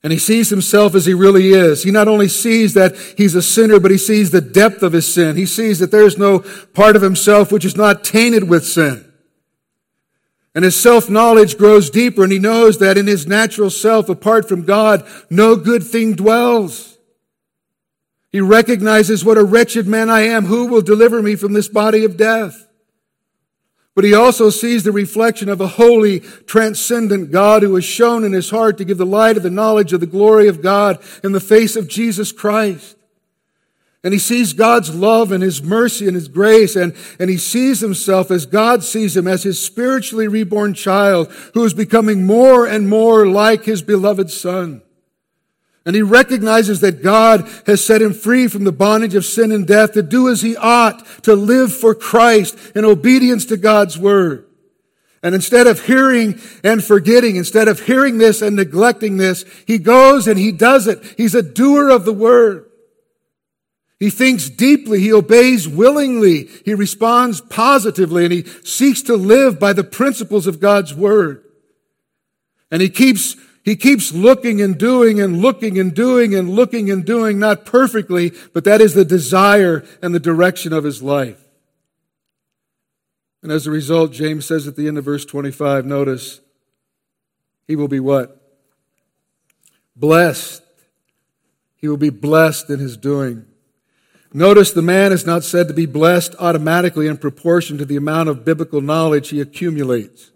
[0.02, 1.84] And he sees himself as he really is.
[1.84, 5.14] He not only sees that he's a sinner, but he sees the depth of his
[5.14, 5.36] sin.
[5.36, 6.40] He sees that there's no
[6.74, 9.07] part of himself which is not tainted with sin.
[10.58, 14.64] And his self-knowledge grows deeper and he knows that in his natural self, apart from
[14.64, 16.98] God, no good thing dwells.
[18.32, 20.46] He recognizes what a wretched man I am.
[20.46, 22.68] Who will deliver me from this body of death?
[23.94, 28.34] But he also sees the reflection of a holy, transcendent God who has shone in
[28.34, 31.34] his heart to give the light of the knowledge of the glory of God in
[31.34, 32.97] the face of Jesus Christ.
[34.04, 37.80] And he sees God's love and his mercy and his grace, and, and he sees
[37.80, 42.88] himself as God sees him, as his spiritually reborn child who is becoming more and
[42.88, 44.82] more like his beloved son.
[45.86, 49.66] And he recognizes that God has set him free from the bondage of sin and
[49.66, 54.46] death to do as he ought, to live for Christ in obedience to God's word.
[55.24, 60.28] And instead of hearing and forgetting, instead of hearing this and neglecting this, he goes
[60.28, 61.02] and he does it.
[61.18, 62.67] He's a doer of the word.
[64.00, 65.00] He thinks deeply.
[65.00, 66.50] He obeys willingly.
[66.66, 71.44] He responds positively and he seeks to live by the principles of God's word.
[72.70, 77.06] And he keeps, he keeps looking and doing and looking and doing and looking and
[77.06, 81.44] doing, not perfectly, but that is the desire and the direction of his life.
[83.42, 86.42] And as a result, James says at the end of verse 25, notice,
[87.68, 88.42] he will be what?
[89.96, 90.62] Blessed.
[91.78, 93.46] He will be blessed in his doing.
[94.34, 98.30] Notice the man is not said to be blessed automatically in proportion to the amount
[98.30, 100.32] of biblical knowledge he accumulates.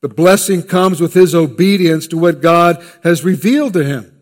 [0.00, 4.12] The blessing comes with his obedience to what God has revealed to him.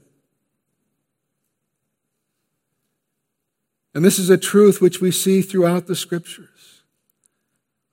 [3.95, 6.83] And this is a truth which we see throughout the scriptures.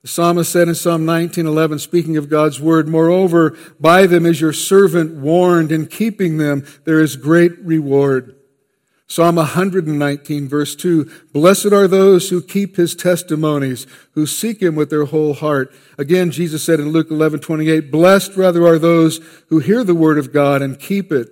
[0.02, 4.52] The psalmist said in Psalm 19:11 speaking of God's word, "Moreover, by them is your
[4.52, 8.34] servant warned, in keeping them there is great reward."
[9.06, 14.90] Psalm 119 verse 2, Blessed are those who keep his testimonies, who seek him with
[14.90, 15.74] their whole heart.
[15.98, 20.18] Again, Jesus said in Luke 11, 28, Blessed rather are those who hear the word
[20.18, 21.28] of God and keep it.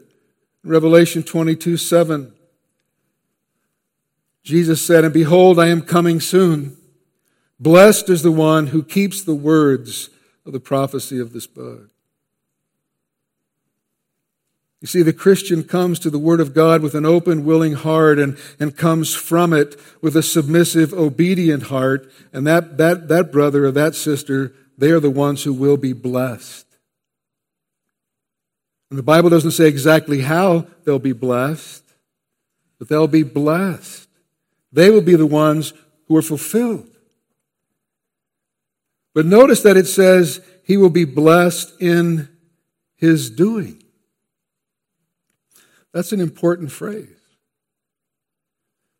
[0.62, 2.35] Revelation 22, 7.
[4.43, 6.77] Jesus said, And behold, I am coming soon.
[7.59, 10.11] Blessed is the one who keeps the words
[10.47, 11.89] of the prophecy of this book.
[14.81, 18.18] You see, the Christian comes to the Word of God with an open, willing heart
[18.18, 22.11] and, and comes from it with a submissive, obedient heart.
[22.33, 25.93] And that, that, that brother or that sister, they are the ones who will be
[25.93, 26.66] blessed.
[28.89, 31.85] And the Bible doesn't say exactly how they'll be blessed,
[32.78, 34.09] but they'll be blessed.
[34.72, 35.74] They will be the ones
[36.09, 36.89] who are fulfilled.
[39.14, 42.31] But notice that it says he will be blessed in
[42.97, 43.80] his doing.
[45.93, 47.09] That's an important phrase.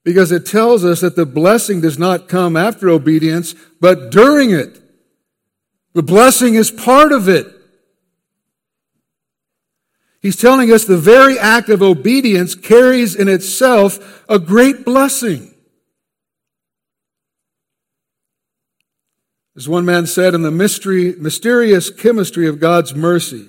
[0.05, 4.81] Because it tells us that the blessing does not come after obedience, but during it.
[5.93, 7.47] The blessing is part of it.
[10.21, 15.55] He's telling us the very act of obedience carries in itself a great blessing.
[19.57, 23.49] As one man said, in the mystery, mysterious chemistry of God's mercy,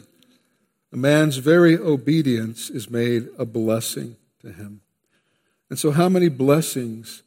[0.94, 4.82] a man's very obedience is made a blessing to him.
[5.70, 7.24] And so, how many blessings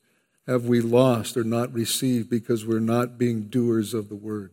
[0.46, 4.50] have we lost or not received because we're not being doers of the word?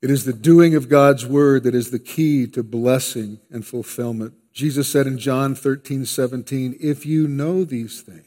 [0.00, 4.34] It is the doing of God's word that is the key to blessing and fulfillment.
[4.52, 8.26] Jesus said in John 13, 17, If you know these things,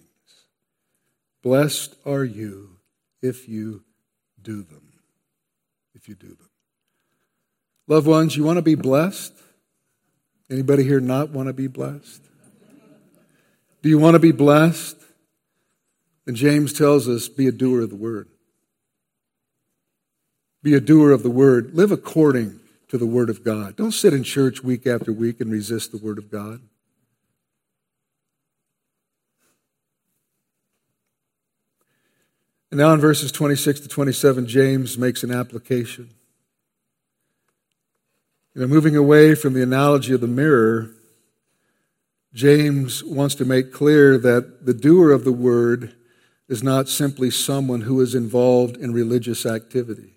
[1.43, 2.74] blessed are you
[3.25, 3.83] if you
[4.41, 4.93] do them.
[5.93, 6.49] If you do them.
[7.87, 9.33] Loved ones, you want to be blessed?
[10.49, 12.21] Anybody here not want to be blessed?
[13.81, 14.97] Do you want to be blessed?
[16.27, 18.27] And James tells us, be a doer of the word.
[20.63, 21.75] Be a doer of the word.
[21.75, 23.75] Live according to the word of God.
[23.75, 26.61] Don't sit in church week after week and resist the word of God.
[32.75, 36.09] And now in verses 26 to 27, James makes an application.
[38.53, 40.91] You know, moving away from the analogy of the mirror,
[42.33, 45.95] James wants to make clear that the doer of the word
[46.49, 50.15] is not simply someone who is involved in religious activity.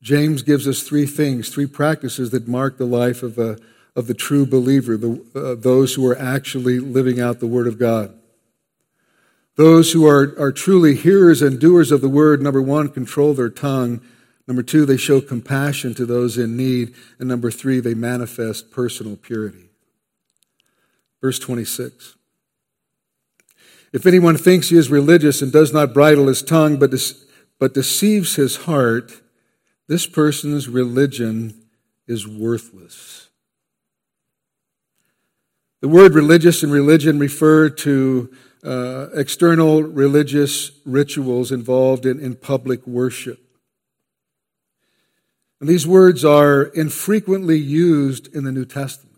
[0.00, 3.58] James gives us three things, three practices that mark the life of, a,
[3.94, 7.78] of the true believer, the, uh, those who are actually living out the Word of
[7.78, 8.16] God.
[9.60, 13.50] Those who are, are truly hearers and doers of the Word, number one, control their
[13.50, 14.00] tongue.
[14.48, 16.94] Number two, they show compassion to those in need.
[17.18, 19.68] And number three, they manifest personal purity.
[21.20, 22.16] Verse 26.
[23.92, 26.94] If anyone thinks he is religious and does not bridle his tongue, but,
[27.58, 29.12] but deceives his heart,
[29.88, 31.66] this person's religion
[32.06, 33.28] is worthless.
[35.82, 38.34] The word religious and religion refer to
[38.64, 43.40] uh, external religious rituals involved in, in public worship.
[45.60, 49.10] And these words are infrequently used in the New Testament.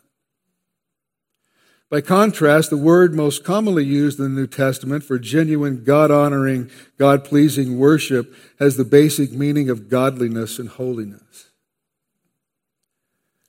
[1.92, 6.70] By contrast, the word most commonly used in the New Testament for genuine God honoring,
[6.96, 11.50] God pleasing worship has the basic meaning of godliness and holiness.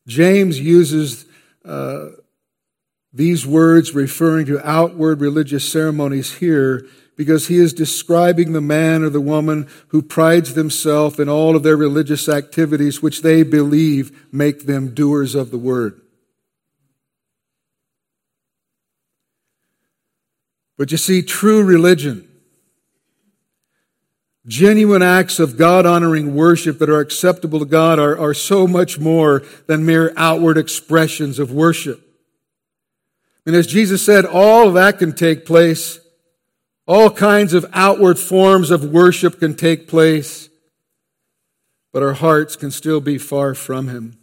[0.06, 1.26] James uses
[1.64, 2.10] uh,
[3.14, 9.10] these words referring to outward religious ceremonies here because he is describing the man or
[9.10, 14.66] the woman who prides themselves in all of their religious activities which they believe make
[14.66, 16.02] them doers of the word.
[20.76, 22.28] But you see, true religion,
[24.48, 28.98] genuine acts of God honoring worship that are acceptable to God are, are so much
[28.98, 32.03] more than mere outward expressions of worship.
[33.46, 36.00] And as Jesus said, all of that can take place.
[36.88, 40.50] All kinds of outward forms of worship can take place,
[41.94, 44.18] but our hearts can still be far from Him.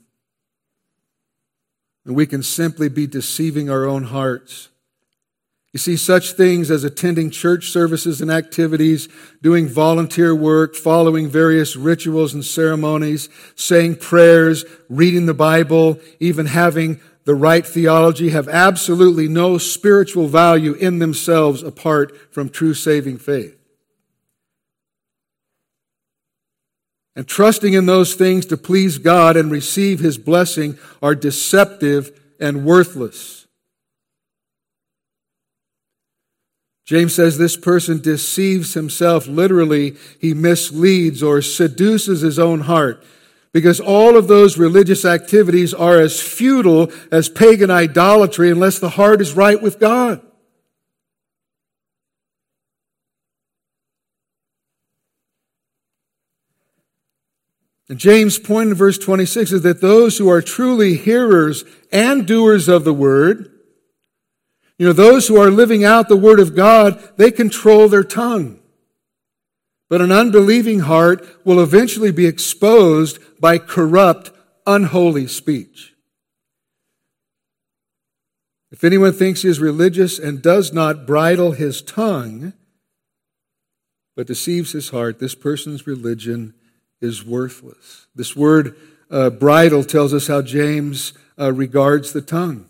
[2.05, 4.70] And we can simply be deceiving our own hearts
[5.73, 9.09] you see, such things as attending church services and activities,
[9.41, 17.01] doing volunteer work, following various rituals and ceremonies, saying prayers, reading the Bible, even having
[17.25, 23.57] the right theology have absolutely no spiritual value in themselves apart from true saving faith.
[27.15, 32.65] And trusting in those things to please God and receive His blessing are deceptive and
[32.65, 33.40] worthless.
[36.91, 39.29] James says this person deceives himself.
[39.29, 43.05] Literally, he misleads or seduces his own heart.
[43.53, 49.21] Because all of those religious activities are as futile as pagan idolatry unless the heart
[49.21, 50.21] is right with God.
[57.89, 62.67] And James' point in verse 26 is that those who are truly hearers and doers
[62.67, 63.60] of the word
[64.81, 68.61] you know, those who are living out the Word of God, they control their tongue.
[69.91, 74.31] But an unbelieving heart will eventually be exposed by corrupt,
[74.67, 75.93] unholy speech.
[78.71, 82.55] If anyone thinks he is religious and does not bridle his tongue,
[84.17, 86.55] but deceives his heart, this person's religion
[87.03, 88.07] is worthless.
[88.15, 88.75] This word
[89.11, 92.70] uh, bridle tells us how James uh, regards the tongue.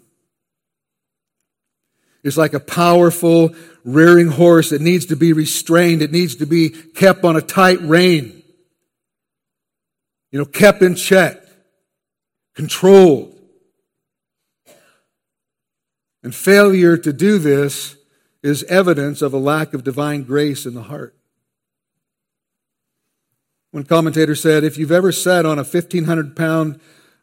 [2.22, 3.54] It's like a powerful
[3.84, 6.02] rearing horse that needs to be restrained.
[6.02, 8.42] It needs to be kept on a tight rein.
[10.30, 11.42] You know, kept in check,
[12.54, 13.36] controlled.
[16.22, 17.96] And failure to do this
[18.42, 21.14] is evidence of a lack of divine grace in the heart.
[23.70, 26.80] One commentator said, if you've ever sat on a 1,500 pound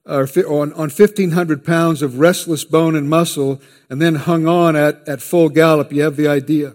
[0.08, 5.08] or on, on 1,500 pounds of restless bone and muscle and then hung on at,
[5.08, 6.74] at full gallop, you have the idea.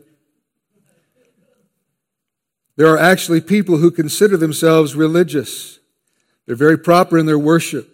[2.76, 5.78] There are actually people who consider themselves religious.
[6.46, 7.88] They're very proper in their worship,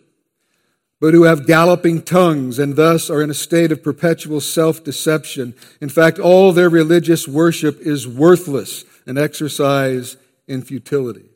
[1.01, 5.55] but who have galloping tongues and thus are in a state of perpetual self deception.
[5.80, 10.16] In fact, all their religious worship is worthless, an exercise
[10.49, 11.28] in futility.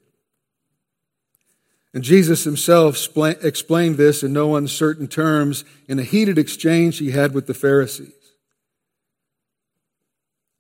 [1.95, 7.34] And Jesus himself explained this in no uncertain terms in a heated exchange he had
[7.34, 8.12] with the Pharisees.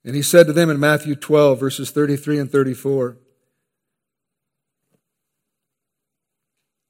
[0.04, 3.16] And he said to them in Matthew 12, verses 33 and 34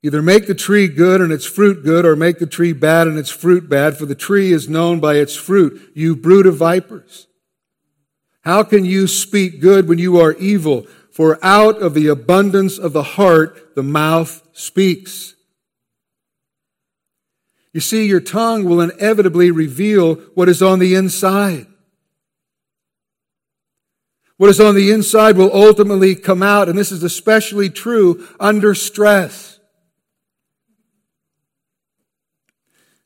[0.05, 3.17] Either make the tree good and its fruit good, or make the tree bad and
[3.17, 7.29] its fruit bad, for the tree is known by its fruit, you brood of vipers.
[8.41, 10.87] How can you speak good when you are evil?
[11.13, 15.35] For out of the abundance of the heart, the mouth speaks.
[17.75, 21.67] You see, your tongue will inevitably reveal what is on the inside.
[24.39, 28.75] What is on the inside will ultimately come out, and this is especially true under
[28.75, 29.59] stress.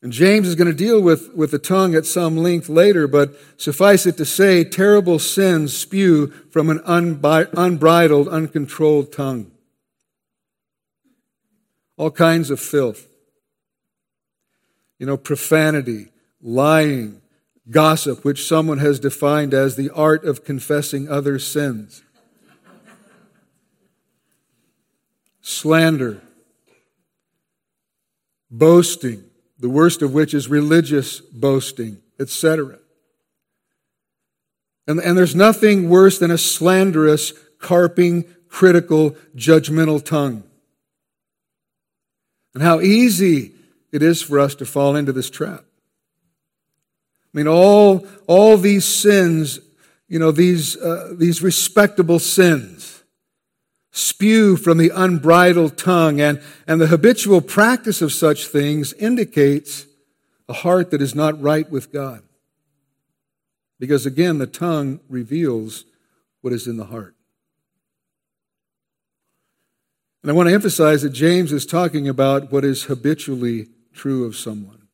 [0.06, 3.34] And James is going to deal with, with the tongue at some length later, but
[3.56, 9.50] suffice it to say, terrible sins spew from an unbridled, uncontrolled tongue.
[11.96, 13.08] All kinds of filth.
[15.00, 17.20] You know, profanity, lying,
[17.68, 22.04] gossip, which someone has defined as the art of confessing others' sins,
[25.40, 26.22] slander,
[28.48, 29.24] boasting,
[29.58, 32.78] the worst of which is religious boasting, etc.
[34.86, 40.44] And, and there's nothing worse than a slanderous, carping, critical, judgmental tongue.
[42.54, 43.52] And how easy
[43.92, 45.64] it is for us to fall into this trap.
[47.34, 49.58] I mean, all, all these sins,
[50.08, 52.95] you know, these, uh, these respectable sins,
[53.96, 59.86] spew from the unbridled tongue, and, and the habitual practice of such things indicates
[60.48, 62.22] a heart that is not right with God.
[63.80, 65.84] Because again, the tongue reveals
[66.42, 67.14] what is in the heart.
[70.22, 74.36] And I want to emphasize that James is talking about what is habitually true of
[74.36, 74.88] someone.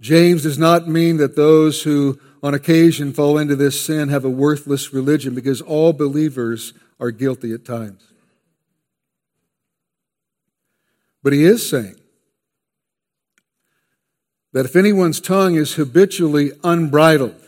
[0.00, 4.30] James does not mean that those who on occasion fall into this sin have a
[4.30, 8.02] worthless religion because all believers are guilty at times.
[11.22, 11.96] But he is saying
[14.52, 17.40] that if anyone's tongue is habitually unbridled,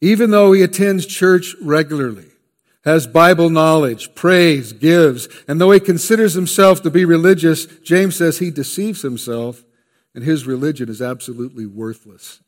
[0.00, 2.26] even though he attends church regularly,
[2.84, 8.38] has Bible knowledge, prays, gives, and though he considers himself to be religious, James says
[8.38, 9.62] he deceives himself
[10.14, 12.41] and his religion is absolutely worthless.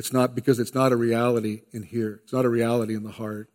[0.00, 2.22] It's not because it's not a reality in here.
[2.24, 3.50] It's not a reality in the heart.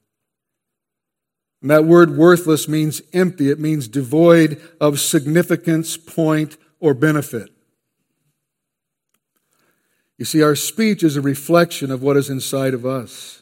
[1.60, 3.50] And that word worthless means empty.
[3.50, 7.50] It means devoid of significance, point, or benefit.
[10.20, 13.42] You see, our speech is a reflection of what is inside of us.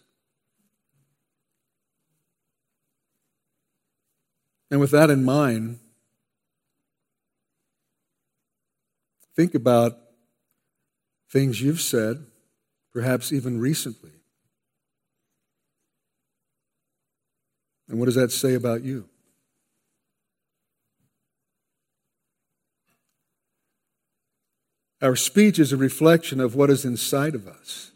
[4.71, 5.79] And with that in mind,
[9.35, 9.97] think about
[11.29, 12.27] things you've said
[12.93, 14.11] perhaps even recently.
[17.89, 19.09] And what does that say about you?
[25.01, 27.91] Our speech is a reflection of what is inside of us.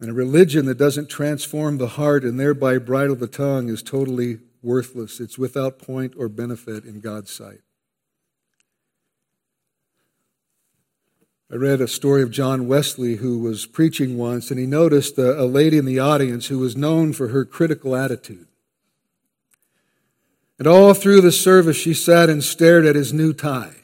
[0.00, 4.38] And a religion that doesn't transform the heart and thereby bridle the tongue is totally
[4.62, 5.20] worthless.
[5.20, 7.60] It's without point or benefit in God's sight.
[11.54, 15.40] I read a story of John Wesley who was preaching once, and he noticed a,
[15.40, 18.48] a lady in the audience who was known for her critical attitude.
[20.58, 23.76] And all through the service, she sat and stared at his new tie.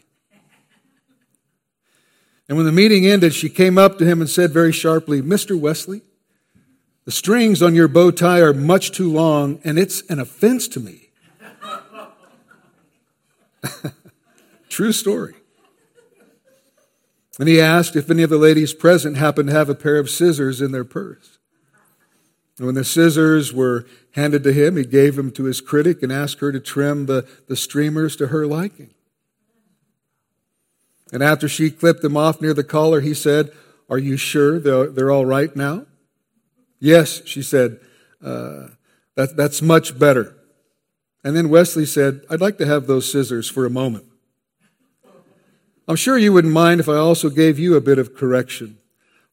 [2.49, 5.57] And when the meeting ended, she came up to him and said very sharply, Mr.
[5.57, 6.03] Wesley,
[7.05, 10.81] the strings on your bow tie are much too long, and it's an offense to
[10.81, 11.11] me.
[14.69, 15.37] True story.
[17.41, 20.11] And he asked if any of the ladies present happened to have a pair of
[20.11, 21.39] scissors in their purse.
[22.59, 26.13] And when the scissors were handed to him, he gave them to his critic and
[26.13, 28.91] asked her to trim the, the streamers to her liking.
[31.15, 33.51] And after she clipped them off near the collar, he said,
[33.89, 35.87] Are you sure they're, they're all right now?
[36.79, 37.81] Yes, she said,
[38.23, 38.67] uh,
[39.15, 40.37] that, That's much better.
[41.25, 44.10] And then Wesley said, I'd like to have those scissors for a moment.
[45.91, 48.79] I'm sure you wouldn't mind if I also gave you a bit of correction.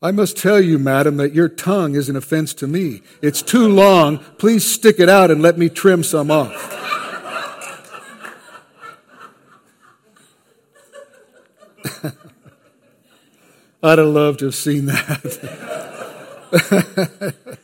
[0.02, 3.04] I must tell you, madam, that your tongue is an offense to me.
[3.22, 4.18] It's too long.
[4.40, 6.52] Please stick it out and let me trim some off.
[13.84, 15.22] I'd have loved to have seen that.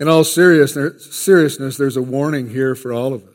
[0.00, 3.31] In all seriousness, seriousness, there's a warning here for all of us.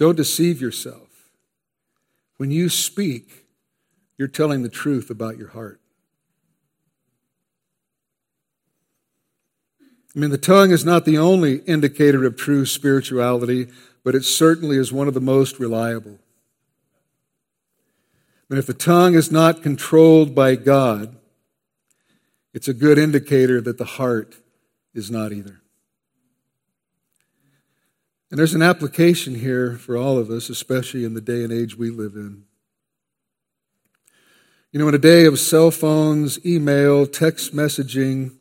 [0.00, 1.28] Don't deceive yourself.
[2.38, 3.44] When you speak,
[4.16, 5.78] you're telling the truth about your heart.
[10.16, 13.68] I mean, the tongue is not the only indicator of true spirituality,
[14.02, 16.18] but it certainly is one of the most reliable.
[18.48, 21.14] And if the tongue is not controlled by God,
[22.54, 24.36] it's a good indicator that the heart
[24.94, 25.59] is not either.
[28.30, 31.76] And there's an application here for all of us, especially in the day and age
[31.76, 32.44] we live in.
[34.70, 38.36] You know, in a day of cell phones, email, text messaging,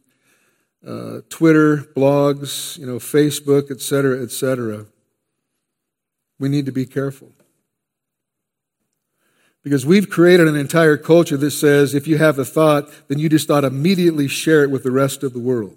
[0.86, 4.86] uh, Twitter, blogs, you know, Facebook, et cetera, et cetera,
[6.38, 7.32] we need to be careful.
[9.64, 13.28] Because we've created an entire culture that says if you have a thought, then you
[13.28, 15.76] just ought to immediately share it with the rest of the world.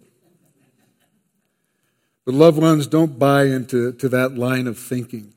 [2.25, 5.35] But loved ones, don't buy into to that line of thinking.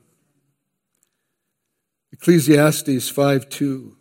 [2.12, 3.96] Ecclesiastes 5 2.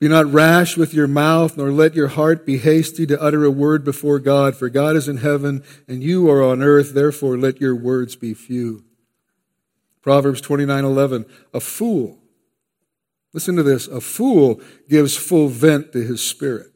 [0.00, 3.50] Be not rash with your mouth, nor let your heart be hasty to utter a
[3.50, 7.60] word before God, for God is in heaven and you are on earth, therefore let
[7.60, 8.82] your words be few.
[10.00, 12.20] Proverbs 29:11 A fool
[13.32, 16.72] Listen to this, a fool gives full vent to his spirit,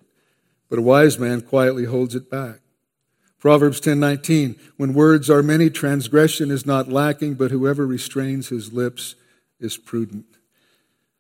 [0.68, 2.60] but a wise man quietly holds it back.
[3.44, 9.16] Proverbs 10:19 When words are many transgression is not lacking but whoever restrains his lips
[9.60, 10.38] is prudent.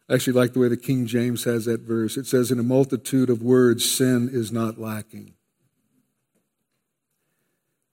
[0.08, 2.16] I actually like the way the King James has that verse.
[2.16, 5.34] It says in a multitude of words sin is not lacking.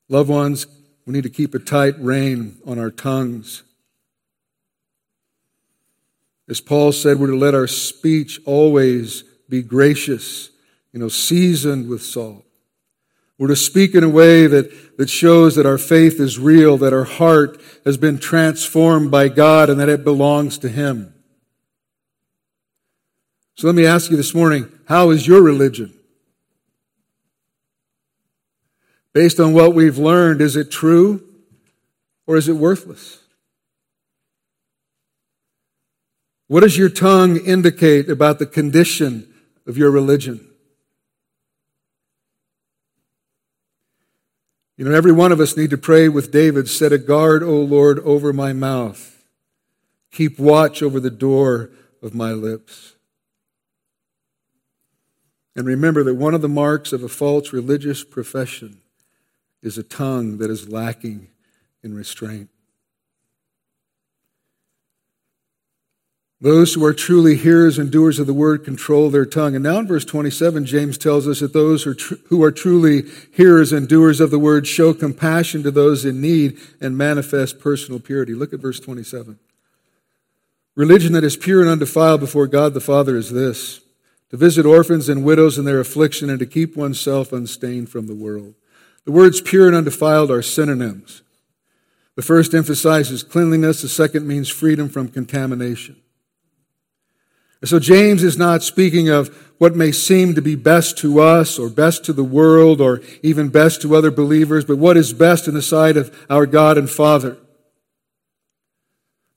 [0.08, 0.66] Loved ones,
[1.06, 3.64] we need to keep a tight rein on our tongues.
[6.48, 10.52] As Paul said, we're to let our speech always be gracious,
[10.94, 12.46] you know, seasoned with salt.
[13.42, 16.94] We're to speak in a way that, that shows that our faith is real, that
[16.94, 21.16] our heart has been transformed by God, and that it belongs to Him.
[23.56, 25.92] So let me ask you this morning how is your religion?
[29.12, 31.28] Based on what we've learned, is it true
[32.28, 33.24] or is it worthless?
[36.46, 39.34] What does your tongue indicate about the condition
[39.66, 40.51] of your religion?
[44.82, 47.62] You know, every one of us need to pray with David, set a guard, O
[47.62, 49.24] Lord, over my mouth.
[50.12, 51.70] Keep watch over the door
[52.02, 52.96] of my lips.
[55.56, 58.82] And remember that one of the marks of a false religious profession
[59.62, 61.28] is a tongue that is lacking
[61.84, 62.50] in restraint.
[66.44, 69.54] Those who are truly hearers and doers of the word control their tongue.
[69.54, 72.52] And now in verse 27, James tells us that those who are, tr- who are
[72.52, 77.60] truly hearers and doers of the word show compassion to those in need and manifest
[77.60, 78.34] personal purity.
[78.34, 79.38] Look at verse 27.
[80.74, 83.82] Religion that is pure and undefiled before God the Father is this
[84.32, 88.16] to visit orphans and widows in their affliction and to keep oneself unstained from the
[88.16, 88.56] world.
[89.06, 91.22] The words pure and undefiled are synonyms.
[92.16, 96.01] The first emphasizes cleanliness, the second means freedom from contamination.
[97.64, 101.70] So James is not speaking of what may seem to be best to us or
[101.70, 105.54] best to the world or even best to other believers, but what is best in
[105.54, 107.38] the sight of our God and Father.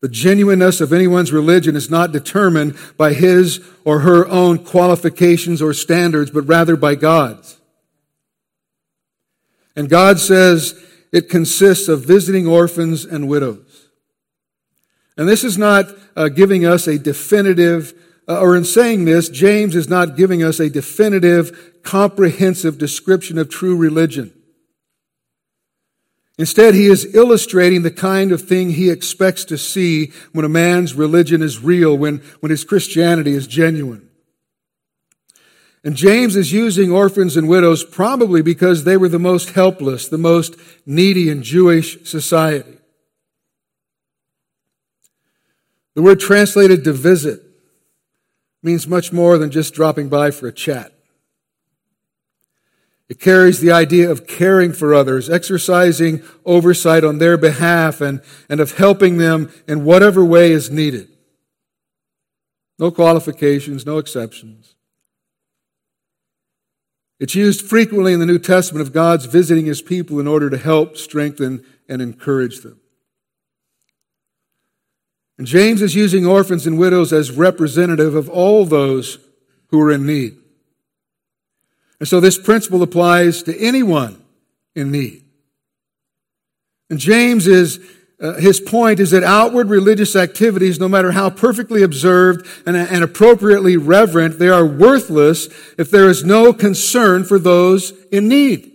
[0.01, 5.73] The genuineness of anyone's religion is not determined by his or her own qualifications or
[5.73, 7.59] standards, but rather by God's.
[9.77, 10.79] And God says
[11.13, 13.89] it consists of visiting orphans and widows.
[15.17, 17.95] And this is not uh, giving us a definitive,
[18.29, 23.51] uh, or in saying this, James is not giving us a definitive, comprehensive description of
[23.51, 24.33] true religion.
[26.37, 30.95] Instead, he is illustrating the kind of thing he expects to see when a man's
[30.95, 34.09] religion is real, when, when his Christianity is genuine.
[35.85, 40.19] And James is using orphans and widows probably because they were the most helpless, the
[40.19, 40.57] most
[40.87, 42.79] needy in Jewish society.
[45.95, 47.44] The word translated to visit
[48.65, 50.93] means much more than just dropping by for a chat.
[53.09, 58.61] It carries the idea of caring for others, exercising oversight on their behalf, and, and
[58.61, 61.09] of helping them in whatever way is needed.
[62.79, 64.75] No qualifications, no exceptions.
[67.21, 70.59] It's used frequently in the New Testament of God's visiting his people in order to
[70.59, 72.81] help, strengthen, and encourage them.
[75.39, 79.19] And James is using orphans and widows as representative of all those
[79.69, 80.37] who are in need.
[81.99, 84.23] And so this principle applies to anyone
[84.75, 85.25] in need.
[86.91, 87.81] And James is,
[88.21, 93.03] uh, his point is that outward religious activities, no matter how perfectly observed and, and
[93.03, 95.47] appropriately reverent, they are worthless
[95.79, 98.74] if there is no concern for those in need.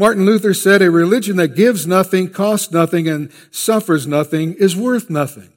[0.00, 5.10] Martin Luther said, a religion that gives nothing, costs nothing, and suffers nothing is worth
[5.10, 5.52] nothing.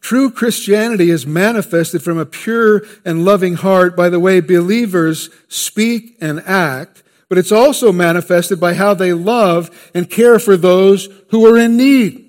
[0.00, 6.16] True Christianity is manifested from a pure and loving heart by the way believers speak
[6.18, 11.44] and act, but it's also manifested by how they love and care for those who
[11.44, 12.24] are in need.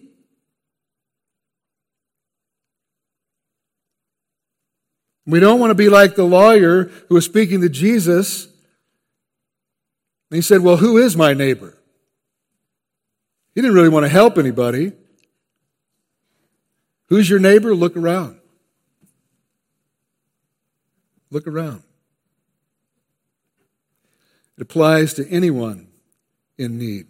[5.26, 8.49] We don't want to be like the lawyer who was speaking to Jesus.
[10.30, 11.78] And he said, Well, who is my neighbor?
[13.55, 14.91] He didn't really want to help anybody.
[17.07, 17.73] Who's your neighbor?
[17.73, 18.39] Look around.
[21.32, 21.84] Look around.
[24.57, 25.88] It applies to anyone
[26.57, 27.07] in need.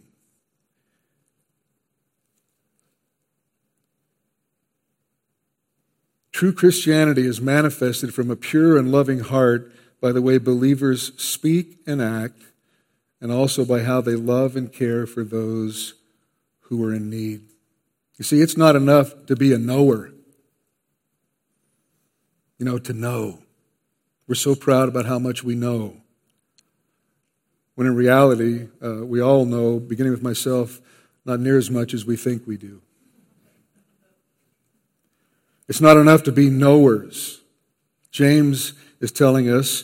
[6.32, 11.80] True Christianity is manifested from a pure and loving heart by the way believers speak
[11.88, 12.44] and act,
[13.20, 15.94] and also by how they love and care for those
[16.62, 17.42] who are in need.
[18.18, 20.12] You see, it's not enough to be a knower.
[22.58, 23.40] You know, to know.
[24.28, 25.98] We're so proud about how much we know.
[27.76, 30.82] When in reality, uh, we all know, beginning with myself,
[31.26, 32.82] not near as much as we think we do.
[35.68, 37.42] It's not enough to be knowers.
[38.10, 39.84] James is telling us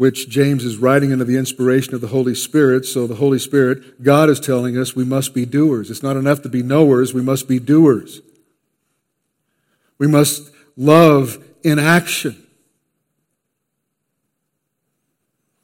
[0.00, 2.86] which James is writing under the inspiration of the Holy Spirit.
[2.86, 5.90] So the Holy Spirit, God is telling us we must be doers.
[5.90, 8.22] It's not enough to be knowers, we must be doers.
[9.98, 12.46] We must love in action.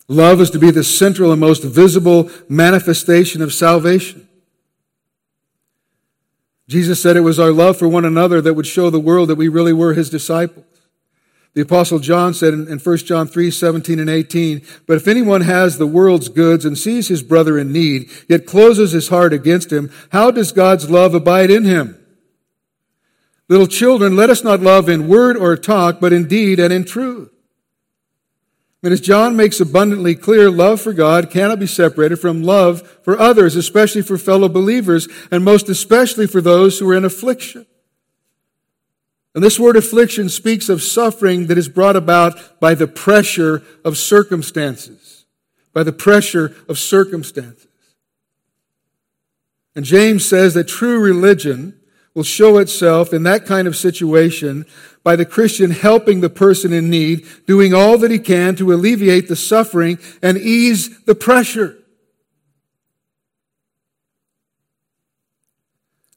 [0.07, 4.28] Love is to be the central and most visible manifestation of salvation.
[6.68, 9.37] Jesus said it was our love for one another that would show the world that
[9.37, 10.76] we really were his disciples.
[11.57, 15.41] The apostle John said in, in 1 John 3, 17 and 18, But if anyone
[15.41, 19.73] has the world's goods and sees his brother in need, yet closes his heart against
[19.73, 21.99] him, how does God's love abide in him?
[23.49, 26.85] Little children, let us not love in word or talk, but in deed and in
[26.85, 27.31] truth.
[28.83, 33.19] And as John makes abundantly clear, love for God cannot be separated from love for
[33.19, 37.65] others, especially for fellow believers, and most especially for those who are in affliction.
[39.37, 43.99] And this word affliction speaks of suffering that is brought about by the pressure of
[43.99, 45.26] circumstances.
[45.74, 47.68] By the pressure of circumstances.
[49.74, 51.78] And James says that true religion
[52.14, 54.64] will show itself in that kind of situation
[55.05, 59.28] by the Christian helping the person in need, doing all that he can to alleviate
[59.28, 61.76] the suffering and ease the pressure.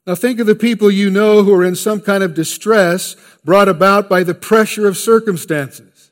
[0.06, 3.68] Now think of the people you know who are in some kind of distress brought
[3.68, 6.10] about by the pressure of circumstances.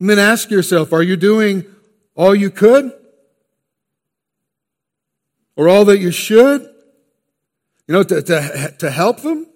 [0.00, 1.64] And then ask yourself, are you doing
[2.16, 2.92] all you could?
[5.54, 6.62] Or all that you should?
[7.86, 9.46] You know, to, to, to help them?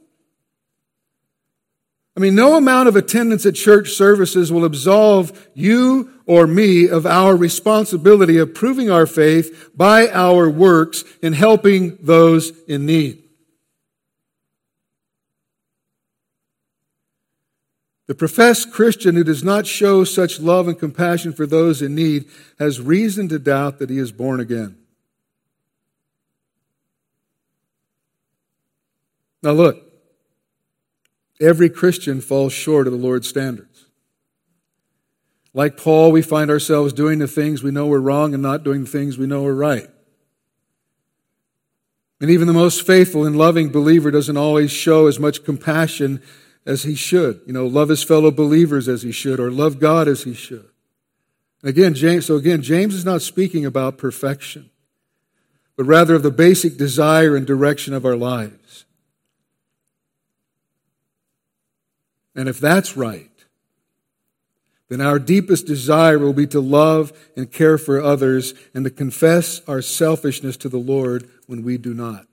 [2.17, 7.05] I mean, no amount of attendance at church services will absolve you or me of
[7.05, 13.23] our responsibility of proving our faith by our works in helping those in need.
[18.07, 22.27] The professed Christian who does not show such love and compassion for those in need
[22.59, 24.79] has reason to doubt that he is born again.
[29.43, 29.86] Now, look,
[31.41, 33.87] every Christian falls short of the Lord's standards.
[35.55, 38.85] Like Paul, we find ourselves doing the things we know we're wrong and not doing
[38.85, 39.89] the things we know are right.
[42.21, 46.23] And even the most faithful and loving believer doesn't always show as much compassion
[46.67, 47.41] as he should.
[47.47, 50.69] You know, love his fellow believers as he should, or love God as he should.
[51.63, 54.71] Again, James, so again, James is not speaking about perfection,
[55.77, 58.66] but rather of the basic desire and direction of our lives.
[62.37, 63.31] And if that's right,
[64.89, 69.61] then our deepest desire will be to love and care for others and to confess
[69.67, 72.27] our selfishness to the Lord when we do not.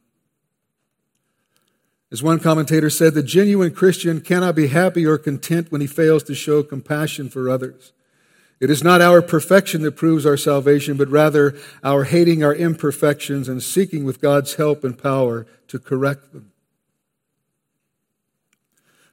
[2.12, 6.22] As one commentator said, the genuine Christian cannot be happy or content when he fails
[6.24, 7.92] to show compassion for others.
[8.60, 13.50] It is not our perfection that proves our salvation, but rather our hating our imperfections
[13.50, 16.53] and seeking with God's help and power to correct them.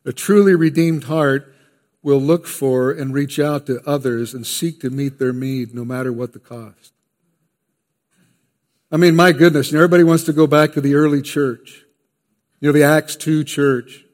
[0.05, 1.55] A truly redeemed heart
[2.03, 5.85] will look for and reach out to others and seek to meet their need no
[5.85, 6.93] matter what the cost.
[8.91, 11.85] I mean, my goodness, everybody wants to go back to the early church.
[12.61, 14.05] You know, the Acts 2 church.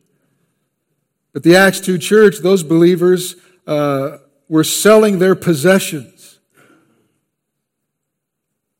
[1.32, 4.18] But the Acts 2 church, those believers uh,
[4.48, 6.38] were selling their possessions.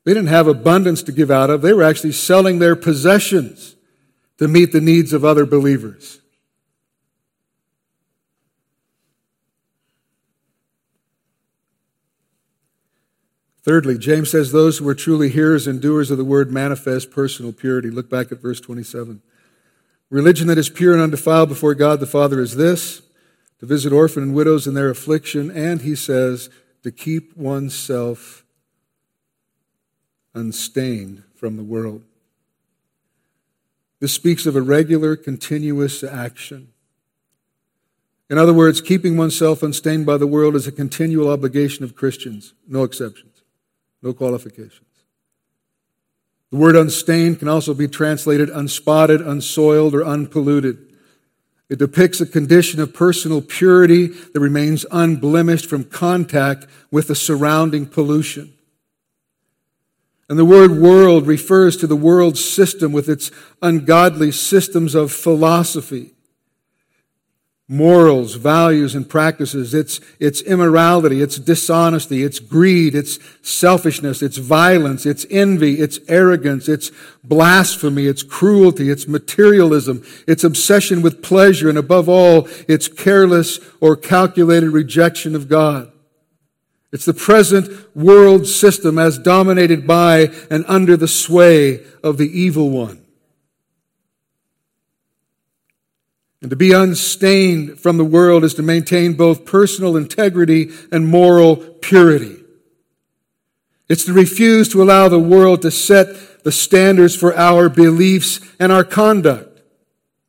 [0.04, 1.62] They didn't have abundance to give out of.
[1.62, 3.74] They were actually selling their possessions
[4.38, 6.20] to meet the needs of other believers.
[13.66, 17.52] Thirdly, James says those who are truly hearers and doers of the word manifest personal
[17.52, 17.90] purity.
[17.90, 19.20] Look back at verse 27.
[20.08, 23.02] Religion that is pure and undefiled before God the Father is this
[23.58, 26.48] to visit orphan and widows in their affliction, and he says,
[26.84, 28.44] to keep oneself
[30.32, 32.04] unstained from the world.
[33.98, 36.68] This speaks of a regular, continuous action.
[38.30, 42.54] In other words, keeping oneself unstained by the world is a continual obligation of Christians,
[42.68, 43.35] no exceptions,
[44.06, 44.82] no qualifications.
[46.52, 50.78] The word unstained can also be translated unspotted, unsoiled, or unpolluted.
[51.68, 57.86] It depicts a condition of personal purity that remains unblemished from contact with the surrounding
[57.86, 58.52] pollution.
[60.28, 66.12] And the word world refers to the world system with its ungodly systems of philosophy,
[67.68, 69.74] morals, values, and practices.
[69.74, 76.68] It's, it's immorality, it's dishonesty, it's greed, it's selfishness, it's violence, it's envy, it's arrogance,
[76.68, 76.92] it's
[77.24, 83.96] blasphemy, it's cruelty, it's materialism, it's obsession with pleasure, and above all, it's careless or
[83.96, 85.90] calculated rejection of God.
[86.92, 92.70] It's the present world system as dominated by and under the sway of the evil
[92.70, 93.05] one.
[96.42, 101.56] And to be unstained from the world is to maintain both personal integrity and moral
[101.56, 102.36] purity.
[103.88, 108.70] It's to refuse to allow the world to set the standards for our beliefs and
[108.70, 109.60] our conduct.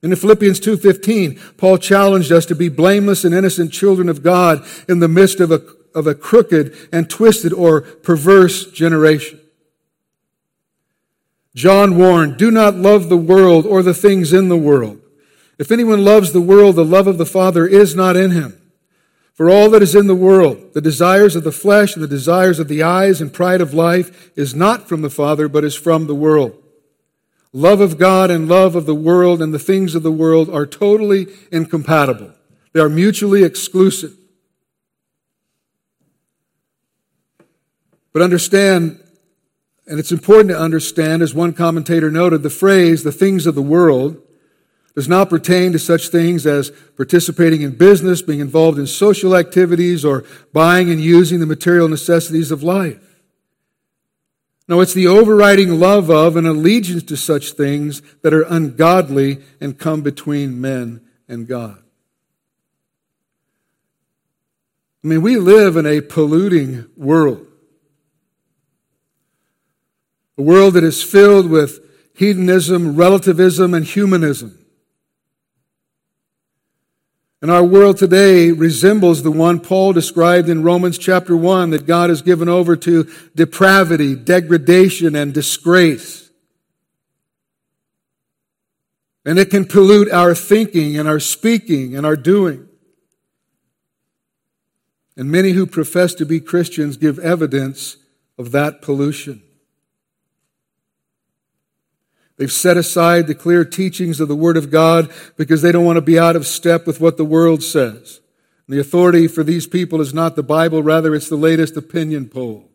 [0.03, 4.99] In Philippians 2:15, Paul challenged us to be blameless and innocent children of God in
[4.99, 5.61] the midst of a,
[5.93, 9.39] of a crooked and twisted or perverse generation.
[11.55, 15.01] John warned, "Do not love the world or the things in the world."
[15.57, 18.61] If anyone loves the world, the love of the Father is not in him.
[19.33, 22.57] For all that is in the world, the desires of the flesh and the desires
[22.59, 26.07] of the eyes and pride of life is not from the Father, but is from
[26.07, 26.61] the world.
[27.53, 30.65] Love of God and love of the world and the things of the world are
[30.65, 32.33] totally incompatible.
[32.73, 34.15] They are mutually exclusive.
[38.11, 38.99] But understand,
[39.85, 43.61] and it's important to understand, as one commentator noted, the phrase, the things of the
[43.61, 44.21] world,
[44.97, 50.03] does not pertain to such things as participating in business, being involved in social activities,
[50.03, 50.23] or
[50.53, 53.21] buying and using the material necessities of life.
[54.67, 59.77] No, it's the overriding love of and allegiance to such things that are ungodly and
[59.77, 61.77] come between men and God.
[65.03, 67.45] I mean, we live in a polluting world.
[70.39, 71.81] A world that is filled with
[72.15, 74.57] hedonism, relativism, and humanism.
[77.41, 82.09] And our world today resembles the one Paul described in Romans chapter 1 that God
[82.09, 86.31] has given over to depravity, degradation, and disgrace.
[89.23, 92.67] And it can pollute our thinking and our speaking and our doing.
[95.15, 97.97] And many who profess to be Christians give evidence
[98.39, 99.43] of that pollution.
[102.38, 105.97] They've set aside the clear teachings of the Word of God because they don't want
[105.97, 108.21] to be out of step with what the world says.
[108.67, 112.29] And the authority for these people is not the Bible, rather, it's the latest opinion
[112.29, 112.69] poll.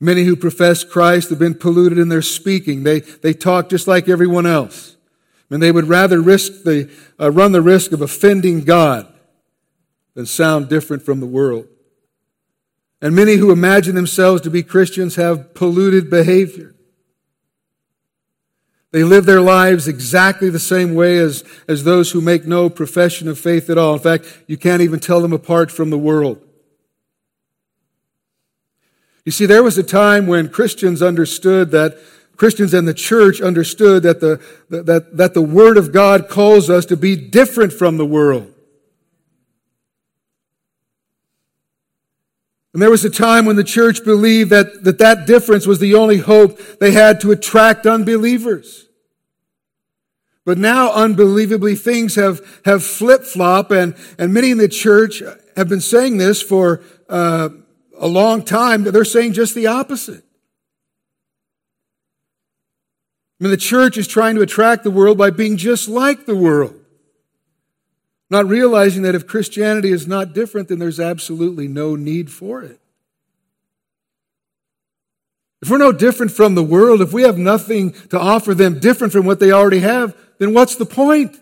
[0.00, 2.84] Many who profess Christ have been polluted in their speaking.
[2.84, 4.96] They, they talk just like everyone else.
[5.50, 6.90] And they would rather risk the,
[7.20, 9.12] uh, run the risk of offending God
[10.14, 11.66] than sound different from the world.
[13.02, 16.74] And many who imagine themselves to be Christians have polluted behavior.
[18.92, 23.28] They live their lives exactly the same way as, as those who make no profession
[23.28, 23.94] of faith at all.
[23.94, 26.44] In fact, you can't even tell them apart from the world.
[29.24, 31.98] You see, there was a time when Christians understood that
[32.36, 36.86] Christians and the church understood that the, that, that the Word of God calls us
[36.86, 38.52] to be different from the world.
[42.72, 45.94] And there was a time when the church believed that, that that difference was the
[45.94, 48.86] only hope they had to attract unbelievers.
[50.44, 55.22] But now, unbelievably, things have, have flip flop, and, and many in the church
[55.56, 57.50] have been saying this for uh,
[57.98, 58.84] a long time.
[58.84, 60.24] They're saying just the opposite.
[63.38, 66.36] I mean, the church is trying to attract the world by being just like the
[66.36, 66.79] world.
[68.30, 72.80] Not realizing that if Christianity is not different, then there's absolutely no need for it.
[75.60, 79.12] If we're no different from the world, if we have nothing to offer them different
[79.12, 81.38] from what they already have, then what's the point?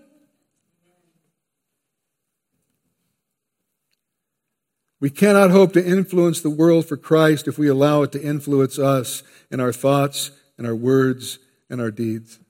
[5.00, 8.78] We cannot hope to influence the world for Christ if we allow it to influence
[8.78, 11.38] us in our thoughts and our words
[11.70, 12.40] and our deeds.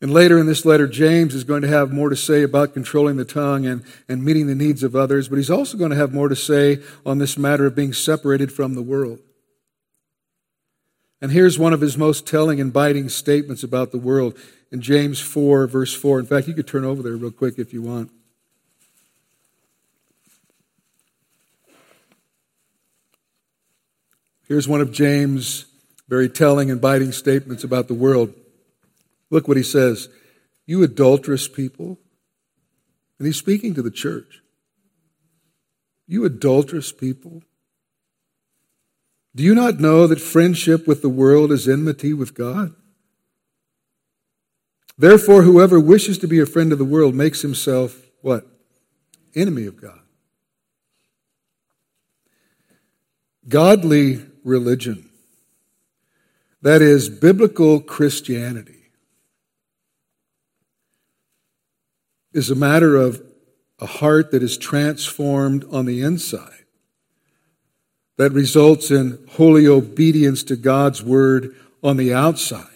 [0.00, 3.16] And later in this letter, James is going to have more to say about controlling
[3.16, 6.14] the tongue and, and meeting the needs of others, but he's also going to have
[6.14, 9.18] more to say on this matter of being separated from the world.
[11.20, 14.38] And here's one of his most telling and biting statements about the world
[14.72, 16.18] in James 4, verse 4.
[16.18, 18.10] In fact, you could turn over there real quick if you want.
[24.48, 25.66] Here's one of James'
[26.08, 28.34] very telling and biting statements about the world.
[29.30, 30.08] Look what he says
[30.66, 31.98] You adulterous people.
[33.18, 34.42] And he's speaking to the church.
[36.06, 37.42] You adulterous people.
[39.34, 42.74] Do you not know that friendship with the world is enmity with God?
[44.98, 48.46] Therefore, whoever wishes to be a friend of the world makes himself what?
[49.34, 50.00] Enemy of God.
[53.48, 55.08] Godly religion,
[56.62, 58.79] that is, biblical Christianity,
[62.32, 63.22] is a matter of
[63.78, 66.64] a heart that is transformed on the inside,
[68.18, 72.66] that results in holy obedience to God's word on the outside,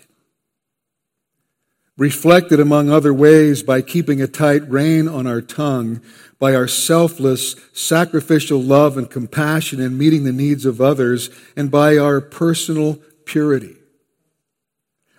[1.97, 6.01] reflected among other ways by keeping a tight rein on our tongue,
[6.39, 11.97] by our selfless, sacrificial love and compassion in meeting the needs of others, and by
[11.99, 13.77] our personal purity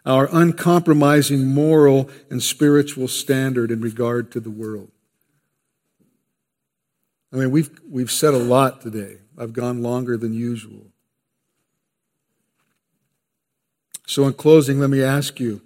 [0.05, 4.91] our uncompromising moral and spiritual standard in regard to the world.
[7.33, 9.17] I mean, we've, we've said a lot today.
[9.37, 10.87] I've gone longer than usual.
[14.07, 15.61] So, in closing, let me ask you,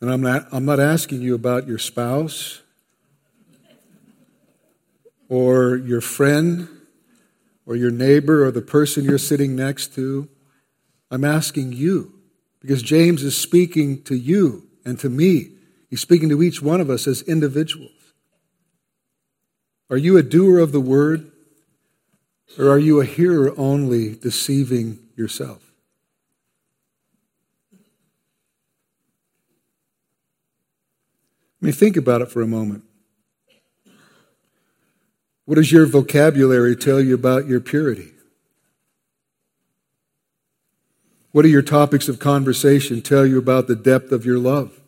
[0.00, 2.60] and I'm not, I'm not asking you about your spouse
[5.30, 6.68] or your friend
[7.64, 10.28] or your neighbor or the person you're sitting next to.
[11.14, 12.12] I'm asking you
[12.58, 15.52] because James is speaking to you and to me.
[15.88, 17.92] He's speaking to each one of us as individuals.
[19.88, 21.30] Are you a doer of the word
[22.58, 25.62] or are you a hearer only, deceiving yourself?
[31.62, 32.82] I mean, think about it for a moment.
[35.44, 38.13] What does your vocabulary tell you about your purity?
[41.34, 44.80] What do your topics of conversation tell you about the depth of your love?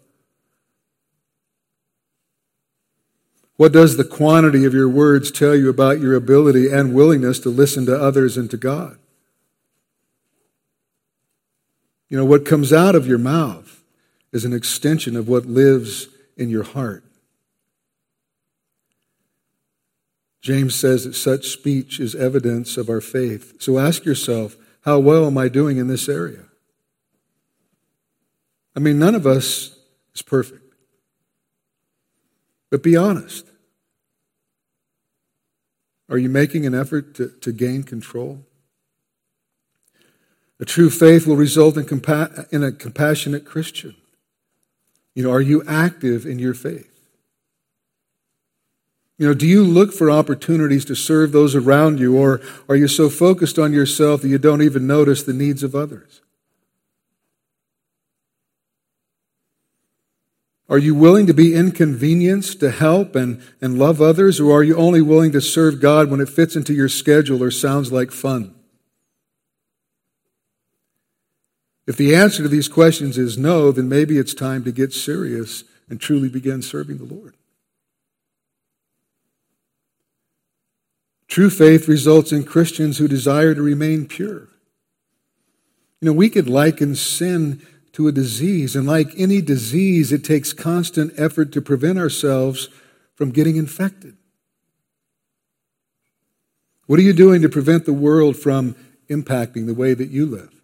[3.56, 7.48] What does the quantity of your words tell you about your ability and willingness to
[7.48, 8.96] listen to others and to God?
[12.08, 13.82] You know, what comes out of your mouth
[14.30, 16.06] is an extension of what lives
[16.36, 17.02] in your heart.
[20.40, 23.60] James says that such speech is evidence of our faith.
[23.60, 24.54] So ask yourself,
[24.86, 26.44] how well am I doing in this area?
[28.76, 29.76] I mean, none of us
[30.14, 30.62] is perfect.
[32.70, 33.50] But be honest.
[36.08, 38.44] Are you making an effort to, to gain control?
[40.60, 43.96] A true faith will result in, compa- in a compassionate Christian.
[45.16, 46.95] You know, are you active in your faith?
[49.18, 52.86] You know, do you look for opportunities to serve those around you, or are you
[52.86, 56.20] so focused on yourself that you don't even notice the needs of others?
[60.68, 64.76] Are you willing to be inconvenienced to help and, and love others, or are you
[64.76, 68.54] only willing to serve God when it fits into your schedule or sounds like fun?
[71.86, 75.62] If the answer to these questions is no, then maybe it's time to get serious
[75.88, 77.35] and truly begin serving the Lord.
[81.36, 84.48] True faith results in Christians who desire to remain pure.
[86.00, 87.60] You know, we could liken sin
[87.92, 88.74] to a disease.
[88.74, 92.70] And like any disease, it takes constant effort to prevent ourselves
[93.14, 94.16] from getting infected.
[96.86, 98.74] What are you doing to prevent the world from
[99.10, 100.58] impacting the way that you live?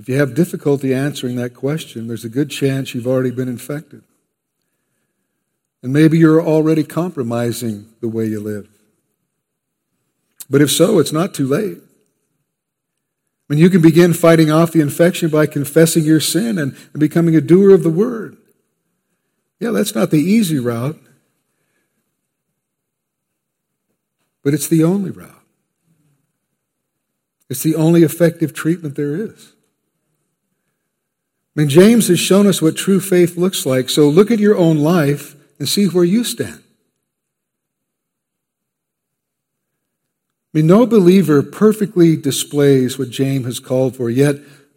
[0.00, 4.02] If you have difficulty answering that question, there's a good chance you've already been infected.
[5.84, 8.66] And maybe you're already compromising the way you live.
[10.48, 11.76] But if so, it's not too late.
[13.48, 17.36] When you can begin fighting off the infection by confessing your sin and, and becoming
[17.36, 18.38] a doer of the word.
[19.60, 20.98] Yeah, that's not the easy route,
[24.42, 25.30] but it's the only route.
[27.50, 29.52] It's the only effective treatment there is.
[31.54, 34.56] I mean, James has shown us what true faith looks like, so look at your
[34.56, 36.62] own life and see where you stand.
[40.54, 44.36] I mean, no believer perfectly displays what James has called for, yet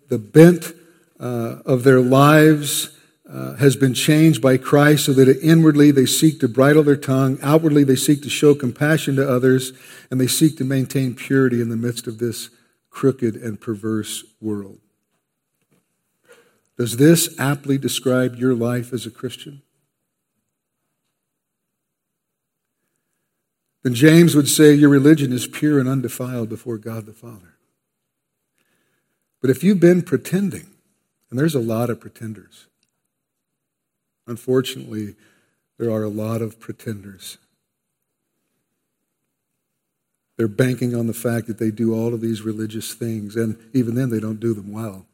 [0.09, 0.73] the bent
[1.19, 2.97] uh, of their lives
[3.29, 7.37] uh, has been changed by Christ so that inwardly they seek to bridle their tongue,
[7.41, 9.73] outwardly they seek to show compassion to others,
[10.09, 12.49] and they seek to maintain purity in the midst of this
[12.89, 14.79] crooked and perverse world.
[16.77, 19.61] Does this aptly describe your life as a Christian?
[23.87, 27.55] Then James would say your religion is pure and undefiled before God the Father.
[29.39, 30.67] But if you've been pretending,
[31.29, 32.65] and there's a lot of pretenders,
[34.27, 35.15] unfortunately,
[35.77, 37.37] there are a lot of pretenders.
[40.35, 43.95] They're banking on the fact that they do all of these religious things, and even
[43.95, 45.05] then, they don't do them well.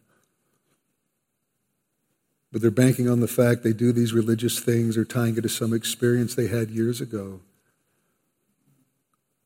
[2.51, 5.49] But they're banking on the fact they do these religious things or tying it to
[5.49, 7.41] some experience they had years ago.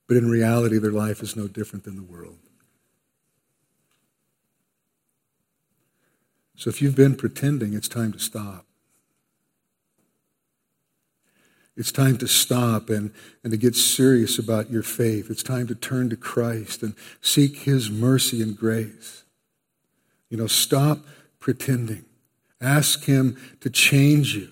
[0.07, 2.37] But in reality, their life is no different than the world.
[6.55, 8.65] So if you've been pretending, it's time to stop.
[11.75, 13.13] It's time to stop and,
[13.43, 15.29] and to get serious about your faith.
[15.29, 19.23] It's time to turn to Christ and seek His mercy and grace.
[20.29, 21.05] You know, stop
[21.39, 22.05] pretending.
[22.59, 24.49] Ask Him to change you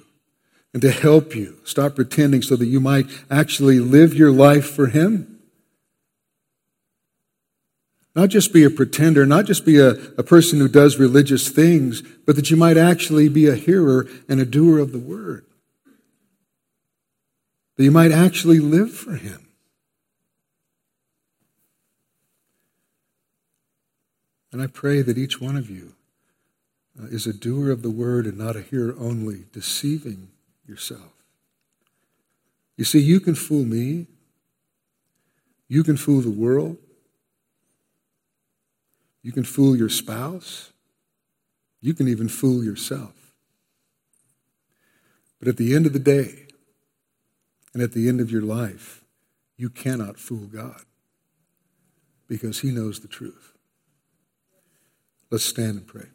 [0.71, 1.57] and to help you.
[1.63, 5.34] Stop pretending so that you might actually live your life for Him.
[8.15, 12.01] Not just be a pretender, not just be a, a person who does religious things,
[12.25, 15.45] but that you might actually be a hearer and a doer of the word.
[17.75, 19.49] That you might actually live for him.
[24.53, 25.95] And I pray that each one of you
[26.97, 30.29] uh, is a doer of the word and not a hearer only, deceiving
[30.65, 31.11] yourself.
[32.77, 34.07] You see, you can fool me,
[35.67, 36.77] you can fool the world,
[39.25, 40.71] you can fool your spouse.
[41.81, 43.33] You can even fool yourself.
[45.39, 46.45] But at the end of the day,
[47.73, 49.03] and at the end of your life,
[49.57, 50.83] you cannot fool God
[52.27, 53.53] because He knows the truth.
[55.31, 56.14] Let's stand and pray.